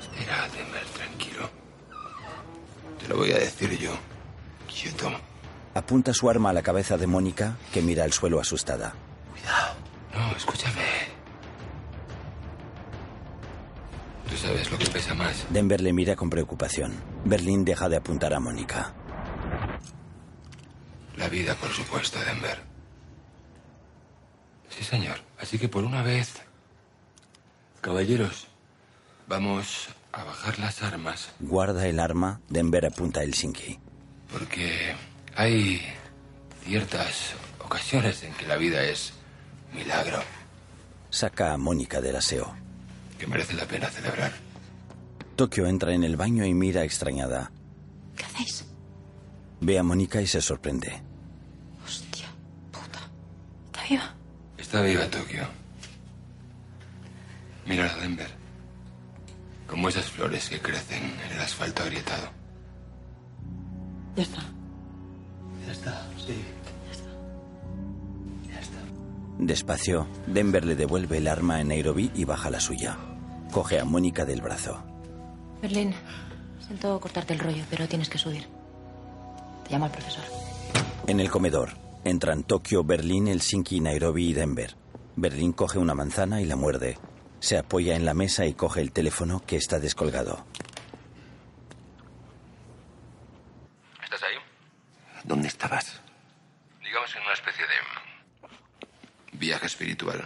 Espera, 0.00 0.48
Denver, 0.56 0.84
tranquilo. 0.94 1.50
Te 3.00 3.08
lo 3.08 3.16
voy 3.16 3.32
a 3.32 3.38
decir 3.38 3.78
yo. 3.78 3.92
Quieto. 4.68 5.10
Apunta 5.74 6.14
su 6.14 6.30
arma 6.30 6.50
a 6.50 6.52
la 6.54 6.62
cabeza 6.62 6.96
de 6.96 7.06
Mónica, 7.06 7.56
que 7.72 7.82
mira 7.82 8.04
al 8.04 8.12
suelo 8.12 8.40
asustada. 8.40 8.94
No, 10.14 10.34
escúchame. 10.34 11.15
Tú 14.28 14.36
sabes 14.36 14.70
lo 14.70 14.78
que 14.78 14.86
pesa 14.86 15.14
más. 15.14 15.46
Denver 15.50 15.80
le 15.80 15.92
mira 15.92 16.16
con 16.16 16.28
preocupación. 16.30 16.92
Berlín 17.24 17.64
deja 17.64 17.88
de 17.88 17.96
apuntar 17.96 18.34
a 18.34 18.40
Mónica. 18.40 18.92
La 21.16 21.28
vida, 21.28 21.54
por 21.54 21.70
supuesto, 21.70 22.18
Denver. 22.24 22.58
Sí, 24.68 24.84
señor. 24.84 25.16
Así 25.40 25.58
que 25.58 25.68
por 25.68 25.84
una 25.84 26.02
vez, 26.02 26.34
caballeros, 27.80 28.48
vamos 29.26 29.88
a 30.12 30.24
bajar 30.24 30.58
las 30.58 30.82
armas 30.82 31.30
Guarda 31.40 31.86
el 31.86 32.00
arma, 32.00 32.40
Denver 32.48 32.86
apunta 32.86 33.20
a 33.20 33.22
Helsinki. 33.22 33.78
porque 34.32 34.94
hay 35.36 35.82
ciertas 36.64 37.34
ocasiones 37.62 38.22
en 38.22 38.32
que 38.34 38.46
la 38.46 38.56
vida 38.56 38.82
es 38.82 39.12
milagro 39.74 40.18
Saca 41.10 41.52
a 41.52 41.56
Mónica 41.58 42.00
del 42.00 42.16
aseo. 42.16 42.54
Que 43.18 43.26
merece 43.26 43.54
la 43.54 43.66
pena 43.66 43.88
celebrar. 43.88 44.32
Tokio 45.36 45.66
entra 45.66 45.92
en 45.92 46.04
el 46.04 46.16
baño 46.16 46.44
y 46.44 46.54
mira 46.54 46.84
extrañada. 46.84 47.50
¿Qué 48.16 48.24
hacéis? 48.24 48.64
Ve 49.60 49.78
a 49.78 49.82
Mónica 49.82 50.20
y 50.20 50.26
se 50.26 50.40
sorprende. 50.40 51.02
¿Está 53.66 53.82
viva? 53.88 54.14
Está 54.56 54.82
viva 54.82 55.06
Tokio. 55.10 55.46
Mira 57.66 57.92
a 57.92 57.96
Denver. 57.98 58.30
Como 59.66 59.88
esas 59.88 60.06
flores 60.06 60.48
que 60.48 60.60
crecen 60.60 61.02
en 61.24 61.32
el 61.32 61.40
asfalto 61.40 61.82
agrietado. 61.82 62.30
Ya 64.16 64.22
está. 64.22 64.42
Ya 65.66 65.72
está, 65.72 66.06
sí. 66.24 66.44
Despacio, 69.38 70.06
Denver 70.26 70.64
le 70.64 70.76
devuelve 70.76 71.18
el 71.18 71.28
arma 71.28 71.56
a 71.56 71.64
Nairobi 71.64 72.10
y 72.14 72.24
baja 72.24 72.50
la 72.50 72.58
suya. 72.58 72.96
Coge 73.52 73.78
a 73.78 73.84
Mónica 73.84 74.24
del 74.24 74.40
brazo. 74.40 74.82
Berlín, 75.60 75.94
siento 76.66 76.98
cortarte 77.00 77.34
el 77.34 77.40
rollo, 77.40 77.62
pero 77.68 77.86
tienes 77.86 78.08
que 78.08 78.18
subir. 78.18 78.46
Te 79.64 79.70
llama 79.70 79.86
el 79.86 79.92
profesor. 79.92 80.24
En 81.06 81.20
el 81.20 81.30
comedor, 81.30 81.70
entran 82.04 82.44
Tokio, 82.44 82.82
Berlín, 82.82 83.28
Helsinki, 83.28 83.80
Nairobi 83.80 84.30
y 84.30 84.32
Denver. 84.32 84.74
Berlín 85.16 85.52
coge 85.52 85.78
una 85.78 85.94
manzana 85.94 86.40
y 86.40 86.46
la 86.46 86.56
muerde. 86.56 86.98
Se 87.40 87.58
apoya 87.58 87.94
en 87.94 88.06
la 88.06 88.14
mesa 88.14 88.46
y 88.46 88.54
coge 88.54 88.80
el 88.80 88.92
teléfono 88.92 89.42
que 89.46 89.56
está 89.56 89.78
descolgado. 89.78 90.46
¿Estás 94.02 94.22
ahí? 94.22 94.38
¿Dónde 95.24 95.48
estabas? 95.48 96.00
Digamos 96.82 97.14
en 97.16 97.22
una 97.22 97.34
especie 97.34 97.64
de 97.64 98.05
viaje 99.38 99.66
espiritual. 99.66 100.24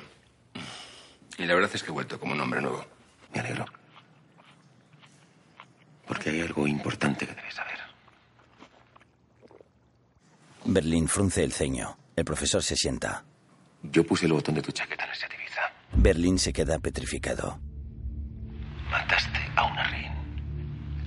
Y 1.39 1.45
la 1.45 1.55
verdad 1.55 1.71
es 1.73 1.83
que 1.83 1.89
he 1.91 1.93
vuelto 1.93 2.19
como 2.19 2.33
un 2.33 2.41
hombre 2.41 2.61
nuevo. 2.61 2.85
Me 3.33 3.41
alegro. 3.41 3.67
Porque 6.07 6.31
hay 6.31 6.41
algo 6.41 6.67
importante 6.67 7.27
que 7.27 7.35
debes 7.35 7.55
saber. 7.55 7.79
Berlín 10.65 11.09
frunce 11.09 11.43
el 11.43 11.53
ceño. 11.53 11.97
El 12.17 12.25
profesor 12.25 12.63
se 12.63 12.77
sienta. 12.77 13.25
Yo 13.83 14.05
puse 14.05 14.27
el 14.27 14.33
botón 14.33 14.55
de 14.57 14.63
tu 14.63 14.73
chaqueta 14.73 15.05
en 15.05 15.11
esa 15.13 15.29
divisa. 15.29 15.61
Berlín 15.93 16.39
se 16.39 16.53
queda 16.53 16.79
petrificado. 16.79 17.59
Mataste 18.91 19.39
a 19.57 19.65
una 19.65 19.85
rehén. 19.85 20.13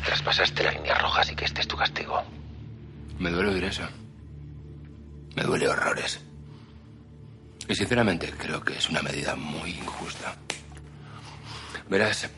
Traspasaste 0.03 0.63
la 0.63 0.71
línea 0.71 0.95
roja, 0.95 1.21
así 1.21 1.35
que 1.35 1.45
este 1.45 1.61
es 1.61 1.67
tu 1.67 1.77
castigo. 1.77 2.23
Me 3.19 3.29
duele 3.29 3.51
oír 3.51 3.65
eso. 3.65 3.83
Me 5.35 5.43
duele 5.43 5.67
horrores. 5.67 6.19
Y 7.67 7.75
sinceramente 7.75 8.31
creo 8.37 8.61
que 8.61 8.73
es 8.73 8.89
una 8.89 9.01
medida 9.01 9.35
muy 9.35 9.71
injusta. 9.71 10.35
Verás, 11.89 12.29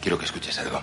quiero 0.00 0.18
que 0.18 0.24
escuches 0.24 0.58
algo. 0.58 0.80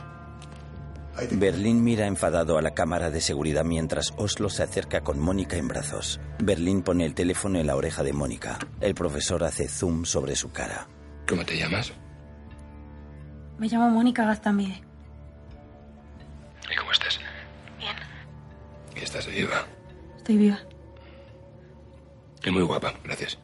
Berlín 1.31 1.83
mira 1.83 2.05
enfadado 2.05 2.57
a 2.57 2.61
la 2.61 2.75
cámara 2.75 3.09
de 3.09 3.21
seguridad 3.21 3.63
mientras 3.65 4.13
Oslo 4.17 4.49
se 4.49 4.63
acerca 4.63 5.01
con 5.01 5.19
Mónica 5.19 5.57
en 5.57 5.67
brazos. 5.67 6.19
Berlín 6.37 6.83
pone 6.83 7.05
el 7.05 7.15
teléfono 7.15 7.59
en 7.59 7.67
la 7.67 7.75
oreja 7.75 8.03
de 8.03 8.13
Mónica. 8.13 8.59
El 8.81 8.93
profesor 8.93 9.43
hace 9.43 9.67
zoom 9.67 10.05
sobre 10.05 10.35
su 10.35 10.51
cara. 10.51 10.87
¿Cómo 11.27 11.43
te 11.43 11.57
llamas? 11.57 11.91
Me 13.57 13.67
llamo 13.67 13.89
Mónica 13.89 14.25
Gaztambide. 14.25 14.83
¿Y 16.71 16.75
cómo 16.75 16.91
estás? 16.91 17.19
Bien. 17.79 17.95
¿Y 18.95 18.99
estás 18.99 19.25
viva? 19.25 19.65
Estoy 20.17 20.37
viva. 20.37 20.59
Y 22.47 22.51
muy 22.51 22.61
guapa, 22.63 22.93
gracias. 23.03 23.37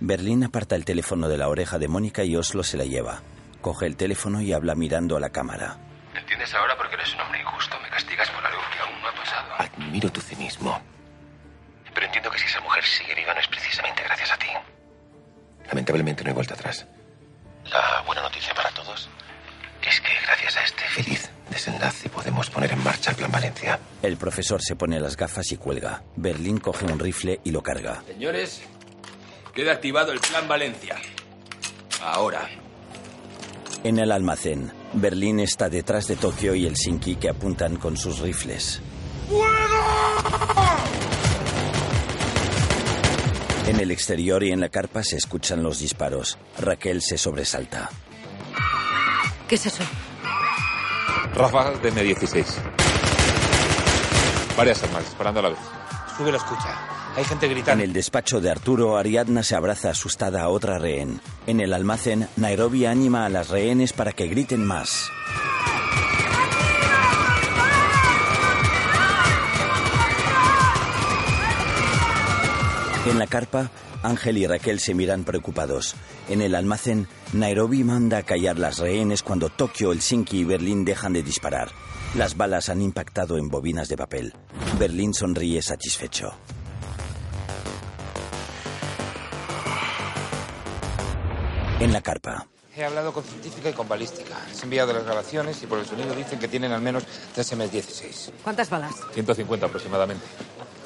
Berlín 0.00 0.42
aparta 0.42 0.76
el 0.76 0.86
teléfono 0.86 1.28
de 1.28 1.36
la 1.36 1.48
oreja 1.48 1.78
de 1.78 1.88
Mónica 1.88 2.24
y 2.24 2.36
Oslo 2.36 2.62
se 2.62 2.78
la 2.78 2.84
lleva. 2.84 3.20
Coge 3.60 3.84
el 3.84 3.96
teléfono 3.96 4.40
y 4.40 4.54
habla 4.54 4.74
mirando 4.74 5.14
a 5.14 5.20
la 5.20 5.28
cámara. 5.28 5.76
¿Entiendes 6.14 6.54
ahora 6.54 6.74
porque 6.74 6.94
eres 6.94 7.12
un 7.12 7.20
hombre 7.20 7.40
injusto? 7.40 7.78
Me 7.82 7.90
castigas 7.90 8.30
por 8.30 8.46
algo 8.46 8.62
que 8.72 8.78
aún 8.78 9.02
no 9.02 9.08
ha 9.08 9.12
pasado. 9.12 9.54
Admiro 9.58 10.10
tu 10.10 10.22
cinismo. 10.22 10.80
Pero 11.92 12.06
entiendo 12.06 12.30
que 12.30 12.38
si 12.38 12.46
esa 12.46 12.62
mujer 12.62 12.82
sigue 12.82 13.14
viva 13.14 13.34
no 13.34 13.40
es 13.40 13.48
precisamente 13.48 14.02
gracias 14.02 14.32
a 14.32 14.38
ti. 14.38 14.48
Lamentablemente 15.66 16.24
no 16.24 16.28
hay 16.30 16.34
vuelta 16.34 16.54
atrás. 16.54 16.86
La 17.64 18.02
buena 18.06 18.22
noticia 18.22 18.54
para 18.54 18.70
todos 18.70 19.10
es 19.82 20.00
que 20.00 20.12
gracias 20.22 20.56
a 20.56 20.62
este 20.62 20.82
feliz 20.88 21.30
desenlace 21.56 22.10
podemos 22.10 22.50
poner 22.50 22.72
en 22.72 22.84
marcha 22.84 23.10
el 23.10 23.16
Plan 23.16 23.32
Valencia. 23.32 23.80
El 24.02 24.18
profesor 24.18 24.60
se 24.62 24.76
pone 24.76 25.00
las 25.00 25.16
gafas 25.16 25.50
y 25.52 25.56
cuelga. 25.56 26.02
Berlín 26.14 26.58
coge 26.58 26.84
un 26.84 26.98
rifle 26.98 27.40
y 27.44 27.50
lo 27.50 27.62
carga. 27.62 28.02
Señores, 28.06 28.60
queda 29.54 29.72
activado 29.72 30.12
el 30.12 30.20
Plan 30.20 30.46
Valencia. 30.46 30.96
Ahora. 32.02 32.46
En 33.84 33.98
el 33.98 34.12
almacén, 34.12 34.70
Berlín 34.92 35.40
está 35.40 35.70
detrás 35.70 36.06
de 36.08 36.16
Tokio 36.16 36.54
y 36.54 36.66
Helsinki 36.66 37.16
que 37.16 37.30
apuntan 37.30 37.76
con 37.76 37.96
sus 37.96 38.18
rifles. 38.18 38.82
En 43.66 43.80
el 43.80 43.90
exterior 43.90 44.42
y 44.44 44.52
en 44.52 44.60
la 44.60 44.68
carpa 44.68 45.02
se 45.02 45.16
escuchan 45.16 45.62
los 45.62 45.78
disparos. 45.78 46.36
Raquel 46.58 47.00
se 47.00 47.16
sobresalta. 47.16 47.88
¿Qué 49.48 49.54
es 49.54 49.66
eso? 49.66 49.82
Ráfagas 51.36 51.82
de 51.82 51.92
M16. 51.92 52.44
Varias 54.56 54.82
armas 54.84 55.04
disparando 55.04 55.40
a 55.40 55.42
la 55.42 55.48
vez. 55.50 55.58
Sube 56.16 56.30
la 56.32 56.38
escucha. 56.38 56.78
Hay 57.14 57.24
gente 57.24 57.46
En 57.46 57.52
gritando. 57.52 57.84
el 57.84 57.92
despacho 57.92 58.40
de 58.40 58.50
Arturo, 58.50 58.96
Ariadna 58.96 59.42
se 59.42 59.54
abraza 59.54 59.90
asustada 59.90 60.42
a 60.42 60.48
otra 60.48 60.78
rehén. 60.78 61.20
En 61.46 61.60
el 61.60 61.72
almacén, 61.72 62.28
Nairobi 62.36 62.86
anima 62.86 63.26
a 63.26 63.28
las 63.28 63.48
rehenes 63.48 63.92
para 63.92 64.12
que 64.12 64.26
griten 64.28 64.64
más. 64.64 65.10
En 73.06 73.18
la 73.20 73.26
carpa, 73.26 73.70
Ángel 74.06 74.38
y 74.38 74.46
Raquel 74.46 74.78
se 74.78 74.94
miran 74.94 75.24
preocupados. 75.24 75.96
En 76.28 76.40
el 76.40 76.54
almacén, 76.54 77.08
Nairobi 77.32 77.82
manda 77.82 78.18
a 78.18 78.22
callar 78.22 78.56
las 78.56 78.78
rehenes 78.78 79.24
cuando 79.24 79.48
Tokio, 79.48 79.90
Helsinki 79.90 80.38
y 80.38 80.44
Berlín 80.44 80.84
dejan 80.84 81.12
de 81.12 81.24
disparar. 81.24 81.70
Las 82.14 82.36
balas 82.36 82.68
han 82.68 82.82
impactado 82.82 83.36
en 83.36 83.48
bobinas 83.48 83.88
de 83.88 83.96
papel. 83.96 84.32
Berlín 84.78 85.12
sonríe 85.12 85.60
satisfecho. 85.60 86.32
En 91.80 91.92
la 91.92 92.00
carpa, 92.00 92.46
He 92.76 92.84
hablado 92.84 93.10
con 93.10 93.24
científica 93.24 93.70
y 93.70 93.72
con 93.72 93.88
balística. 93.88 94.36
Les 94.48 94.60
he 94.60 94.64
enviado 94.64 94.92
las 94.92 95.04
grabaciones 95.04 95.62
y 95.62 95.66
por 95.66 95.78
el 95.78 95.86
sonido 95.86 96.14
dicen 96.14 96.38
que 96.38 96.46
tienen 96.46 96.72
al 96.72 96.82
menos 96.82 97.04
3 97.34 97.54
M16. 97.54 98.32
¿Cuántas 98.44 98.68
balas? 98.68 98.94
150 99.14 99.64
aproximadamente. 99.64 100.26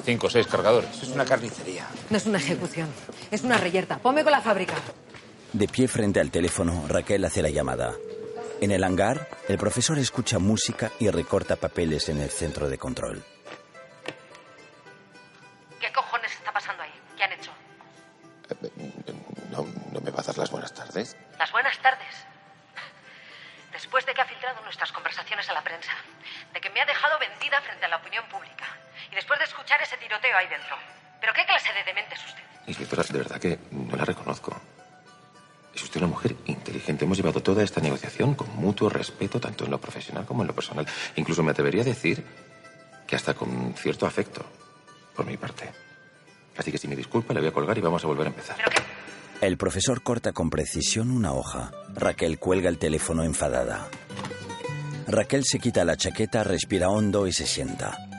Cinco 0.03 0.27
o 0.27 0.29
seis 0.29 0.47
cargadores. 0.47 0.89
Es 1.01 1.09
una 1.09 1.25
carnicería. 1.25 1.85
No 2.09 2.17
es 2.17 2.25
una 2.25 2.37
ejecución, 2.39 2.89
es 3.29 3.41
una 3.43 3.57
reyerta. 3.57 3.97
Ponme 3.99 4.23
con 4.23 4.31
la 4.31 4.41
fábrica. 4.41 4.73
de 5.53 5.67
pie 5.67 5.87
frente 5.87 6.19
al 6.19 6.31
teléfono, 6.31 6.85
Raquel 6.87 7.23
hace 7.25 7.41
la 7.41 7.49
llamada. 7.49 7.93
En 8.61 8.71
el 8.71 8.83
hangar, 8.83 9.27
el 9.47 9.57
profesor 9.57 9.97
escucha 9.99 10.39
música 10.39 10.91
y 10.99 11.09
recorta 11.09 11.55
papeles 11.55 12.09
en 12.09 12.19
el 12.21 12.29
centro 12.29 12.69
de 12.69 12.77
control. 12.77 13.23
¿Qué 15.79 15.91
cojones 15.91 16.31
está 16.31 16.51
pasando 16.51 16.83
ahí? 16.83 16.91
¿Qué 17.17 17.23
han 17.23 17.33
hecho? 17.33 17.51
¿No, 19.49 19.65
¿No 19.91 19.99
me 20.01 20.11
va 20.11 20.19
a 20.19 20.23
dar 20.23 20.37
las 20.37 20.51
buenas 20.51 20.73
tardes? 20.73 21.15
Las 21.37 21.51
buenas 21.51 21.77
tardes. 21.79 22.15
Después 23.73 24.05
de 24.05 24.13
que 24.13 24.21
ha 24.21 24.25
filtrado 24.25 24.61
nuestras 24.63 24.91
conversaciones 24.91 25.49
a 25.49 25.53
la 25.53 25.63
prensa, 25.63 25.91
de 26.53 26.61
que 26.61 26.69
me 26.69 26.81
ha 26.81 26.85
dejado 26.85 27.17
vendida 27.19 27.59
frente 27.61 27.85
a 27.85 27.87
la 27.89 27.97
opinión 27.97 28.23
pública, 28.29 28.60
tiroteo 30.11 30.37
ahí 30.37 30.47
dentro. 30.47 30.75
¿Pero 31.21 31.33
qué 31.33 31.45
clase 31.45 31.69
de 31.73 31.83
demente 31.85 32.15
es 32.15 32.25
usted? 32.25 32.41
Inspectora, 32.67 33.03
de 33.03 33.17
verdad 33.17 33.39
que 33.39 33.59
no 33.71 33.95
la 33.95 34.03
reconozco. 34.03 34.59
Es 35.73 35.81
usted 35.83 36.01
una 36.01 36.09
mujer 36.09 36.35
inteligente. 36.45 37.05
Hemos 37.05 37.17
llevado 37.17 37.41
toda 37.41 37.63
esta 37.63 37.79
negociación 37.79 38.35
con 38.35 38.53
mutuo 38.57 38.89
respeto, 38.89 39.39
tanto 39.39 39.63
en 39.63 39.71
lo 39.71 39.79
profesional 39.79 40.25
como 40.25 40.43
en 40.43 40.47
lo 40.47 40.55
personal. 40.55 40.85
Incluso 41.15 41.43
me 41.43 41.51
atrevería 41.51 41.83
a 41.83 41.85
decir 41.85 42.25
que 43.07 43.15
hasta 43.15 43.33
con 43.33 43.73
cierto 43.77 44.05
afecto, 44.05 44.43
por 45.15 45.25
mi 45.25 45.37
parte. 45.37 45.71
Así 46.57 46.71
que 46.71 46.77
si 46.77 46.89
me 46.89 46.95
disculpa, 46.97 47.33
le 47.33 47.39
voy 47.39 47.49
a 47.49 47.53
colgar 47.53 47.77
y 47.77 47.81
vamos 47.81 48.03
a 48.03 48.07
volver 48.07 48.27
a 48.27 48.29
empezar. 48.31 48.57
El 49.39 49.57
profesor 49.57 50.03
corta 50.03 50.33
con 50.33 50.49
precisión 50.49 51.09
una 51.09 51.31
hoja. 51.31 51.71
Raquel 51.93 52.37
cuelga 52.37 52.67
el 52.67 52.77
teléfono 52.77 53.23
enfadada. 53.23 53.87
Raquel 55.07 55.43
se 55.45 55.59
quita 55.59 55.85
la 55.85 55.95
chaqueta, 55.95 56.43
respira 56.43 56.89
hondo 56.89 57.27
y 57.27 57.31
se 57.31 57.47
sienta. 57.47 58.10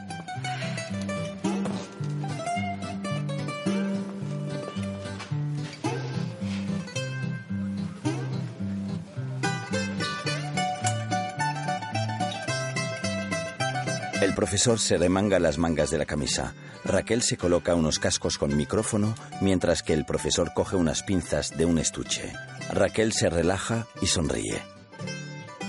Profesor 14.43 14.81
se 14.81 14.99
remanga 14.99 15.39
las 15.39 15.57
mangas 15.57 15.93
de 15.93 15.99
la 15.99 16.05
camisa. 16.05 16.53
Raquel 16.85 17.23
se 17.23 17.37
coloca 17.37 17.77
unos 17.77 18.01
cascos 18.01 18.39
con 18.39 18.57
micrófono 18.57 19.15
mientras 19.41 19.85
que 19.85 19.93
el 19.93 20.05
profesor 20.05 20.53
coge 20.53 20.75
unas 20.75 21.05
pinzas 21.05 21.57
de 21.57 21.65
un 21.65 21.79
estuche. 21.79 22.33
Raquel 22.73 23.13
se 23.13 23.31
relaja 23.31 23.87
y 24.01 24.07
sonríe. 24.07 24.61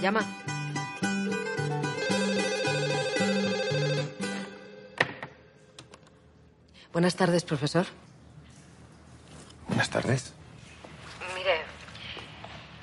Llama. 0.02 0.22
Buenas 6.92 7.16
tardes, 7.16 7.44
profesor. 7.44 7.86
Buenas 9.68 9.92
tardes. 9.92 10.34
Mire, 11.36 11.62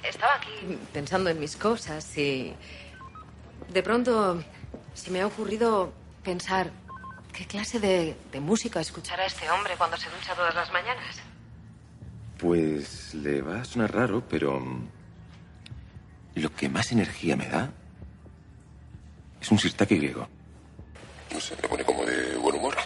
estaba 0.08 0.36
aquí 0.36 0.78
pensando 0.92 1.30
en 1.30 1.40
mis 1.40 1.56
cosas 1.56 2.16
y 2.16 2.54
de 3.72 3.82
pronto 3.82 4.40
se 4.94 5.10
me 5.10 5.20
ha 5.20 5.26
ocurrido 5.26 5.92
pensar 6.22 6.70
qué 7.32 7.46
clase 7.46 7.80
de, 7.80 8.16
de 8.32 8.40
música 8.40 8.80
escuchará 8.80 9.26
este 9.26 9.50
hombre 9.50 9.74
cuando 9.76 9.96
se 9.96 10.10
ducha 10.10 10.34
todas 10.34 10.54
las 10.54 10.72
mañanas. 10.72 11.16
Pues 12.38 13.14
le 13.14 13.42
va 13.42 13.60
a 13.60 13.64
sonar 13.64 13.94
raro, 13.94 14.22
pero 14.28 14.58
mm, 14.60 14.88
lo 16.36 16.54
que 16.54 16.68
más 16.68 16.92
energía 16.92 17.36
me 17.36 17.48
da 17.48 17.70
es 19.40 19.50
un 19.50 19.58
sirtaki 19.58 19.96
griego. 19.96 20.28
No 21.32 21.40
sé, 21.40 21.54
me 21.62 21.68
pone 21.68 21.84
como 21.84 22.04
de 22.04 22.36
buen 22.36 22.56
humor. 22.56 22.76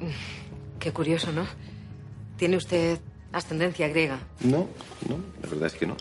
Qué 0.78 0.92
curioso, 0.92 1.32
¿no? 1.32 1.46
Tiene 2.36 2.56
usted 2.56 3.00
ascendencia 3.32 3.88
griega. 3.88 4.18
No, 4.40 4.68
no, 5.08 5.18
la 5.42 5.48
verdad 5.48 5.66
es 5.66 5.74
que 5.74 5.86
no. 5.86 5.96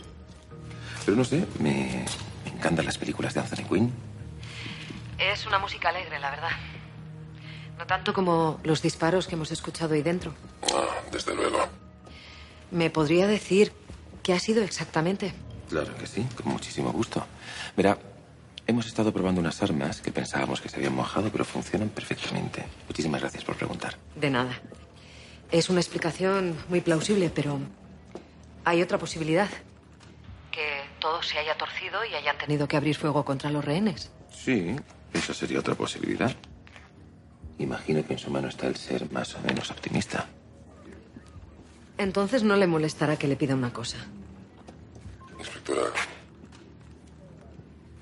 Pero 1.06 1.18
no 1.18 1.24
sé, 1.24 1.46
me, 1.60 2.06
me 2.46 2.52
encantan 2.52 2.86
las 2.86 2.98
películas 2.98 3.34
de 3.34 3.40
Anthony 3.42 3.68
Quinn. 3.68 3.94
Es 5.18 5.46
una 5.46 5.60
música 5.60 5.90
alegre, 5.90 6.20
la 6.20 6.30
verdad. 6.30 6.50
No 7.78 7.86
tanto 7.88 8.14
como 8.14 8.60
los 8.64 8.82
disparos 8.82 9.28
que 9.28 9.36
hemos 9.36 9.52
escuchado 9.52 9.94
ahí 9.94 10.02
dentro. 10.02 10.34
Ah, 10.74 11.02
desde 11.12 11.36
luego. 11.36 11.60
¿Me 12.72 12.90
podría 12.90 13.28
decir 13.28 13.74
qué 14.22 14.34
ha 14.34 14.40
sido 14.40 14.64
exactamente? 14.64 15.34
Claro 15.70 15.96
que 15.96 16.08
sí, 16.08 16.26
con 16.36 16.52
muchísimo 16.52 16.92
gusto. 16.92 17.26
Verá, 17.76 17.98
hemos 18.68 18.88
estado 18.88 19.12
probando 19.12 19.42
unas 19.42 19.62
armas 19.62 20.02
que 20.02 20.12
pensábamos 20.12 20.62
que 20.62 20.70
se 20.70 20.78
habían 20.78 20.96
mojado, 20.96 21.30
pero 21.32 21.46
funcionan 21.46 21.90
perfectamente. 21.90 22.66
Muchísimas 22.88 23.22
gracias 23.22 23.44
por 23.44 23.56
preguntar. 23.56 23.98
De 24.16 24.30
nada. 24.30 24.60
Es 25.52 25.70
una 25.70 25.80
explicación 25.80 26.58
muy 26.70 26.82
plausible, 26.82 27.30
pero 27.30 27.60
hay 28.66 28.82
otra 28.82 28.98
posibilidad. 28.98 29.50
Que 30.52 30.82
todo 31.00 31.22
se 31.24 31.38
haya 31.38 31.58
torcido 31.58 32.04
y 32.06 32.14
hayan 32.16 32.38
tenido 32.38 32.68
que 32.68 32.78
abrir 32.78 32.96
fuego 32.96 33.26
contra 33.26 33.50
los 33.50 33.64
rehenes. 33.64 34.12
Sí, 34.32 34.76
esa 35.14 35.34
sería 35.34 35.60
otra 35.60 35.76
posibilidad. 35.76 36.36
Imagino 37.60 38.06
que 38.06 38.14
en 38.14 38.20
su 38.20 38.32
mano 38.32 38.48
está 38.48 38.68
el 38.68 38.76
ser 38.76 39.12
más 39.12 39.36
o 39.36 39.42
menos 39.42 39.70
optimista. 39.72 40.28
Entonces 41.98 42.44
no 42.44 42.56
le 42.56 42.68
molestará 42.68 43.18
que 43.18 43.28
le 43.28 43.36
pida 43.36 43.54
una 43.56 43.72
cosa. 43.72 43.98
Inspectora, 45.40 45.92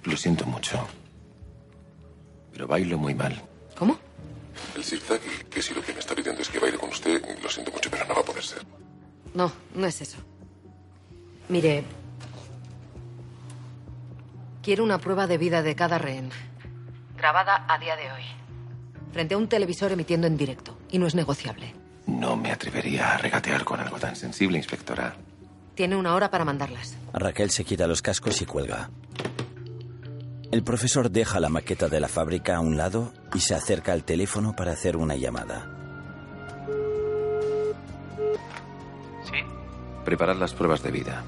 Lo 0.05 0.17
siento 0.17 0.45
mucho. 0.45 0.87
Pero 2.53 2.67
bailo 2.67 2.97
muy 2.97 3.13
mal. 3.13 3.41
¿Cómo? 3.77 3.97
el 4.75 4.83
Zigzag, 4.83 5.19
que 5.49 5.61
si 5.61 5.73
lo 5.73 5.81
que 5.81 5.93
me 5.93 5.99
está 5.99 6.15
pidiendo 6.15 6.41
es 6.41 6.49
que 6.49 6.59
baile 6.59 6.77
con 6.77 6.89
usted, 6.89 7.21
lo 7.41 7.49
siento 7.49 7.71
mucho, 7.71 7.89
pero 7.89 8.05
no 8.05 8.13
va 8.15 8.21
a 8.21 8.25
poder 8.25 8.43
ser. 8.43 8.61
No, 9.33 9.51
no 9.75 9.85
es 9.87 10.01
eso. 10.01 10.17
Mire, 11.49 11.83
quiero 14.61 14.83
una 14.83 14.99
prueba 14.99 15.27
de 15.27 15.37
vida 15.37 15.61
de 15.61 15.75
cada 15.75 15.97
rehén, 15.97 16.29
grabada 17.21 17.65
a 17.67 17.77
día 17.77 17.95
de 17.95 18.11
hoy, 18.11 18.23
frente 19.13 19.35
a 19.35 19.37
un 19.37 19.47
televisor 19.47 19.91
emitiendo 19.91 20.25
en 20.25 20.37
directo, 20.37 20.75
y 20.89 20.97
no 20.97 21.05
es 21.05 21.13
negociable. 21.13 21.75
No 22.07 22.35
me 22.35 22.51
atrevería 22.51 23.13
a 23.13 23.17
regatear 23.17 23.63
con 23.63 23.79
algo 23.79 23.99
tan 23.99 24.15
sensible, 24.15 24.57
inspectora. 24.57 25.13
Tiene 25.75 25.95
una 25.95 26.15
hora 26.15 26.31
para 26.31 26.45
mandarlas. 26.45 26.97
Raquel 27.13 27.51
se 27.51 27.63
quita 27.63 27.85
los 27.85 28.01
cascos 28.01 28.41
y 28.41 28.45
cuelga. 28.47 28.89
El 30.51 30.63
profesor 30.63 31.11
deja 31.11 31.39
la 31.39 31.49
maqueta 31.49 31.89
de 31.89 31.99
la 31.99 32.07
fábrica 32.07 32.55
a 32.55 32.59
un 32.59 32.75
lado 32.75 33.13
y 33.35 33.39
se 33.39 33.53
acerca 33.53 33.93
al 33.93 34.03
teléfono 34.03 34.55
para 34.55 34.71
hacer 34.71 34.97
una 34.97 35.15
llamada. 35.15 35.69
Sí. 39.25 39.37
Preparad 40.03 40.37
las 40.37 40.53
pruebas 40.53 40.81
de 40.81 40.89
vida. 40.89 41.23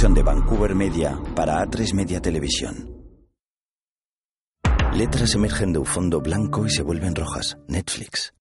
De 0.00 0.22
Vancouver 0.22 0.74
Media 0.74 1.20
para 1.36 1.62
A3 1.62 1.92
Media 1.92 2.22
Televisión. 2.22 3.04
Letras 4.94 5.34
emergen 5.34 5.74
de 5.74 5.80
un 5.80 5.84
fondo 5.84 6.22
blanco 6.22 6.64
y 6.64 6.70
se 6.70 6.82
vuelven 6.82 7.14
rojas. 7.14 7.58
Netflix. 7.68 8.32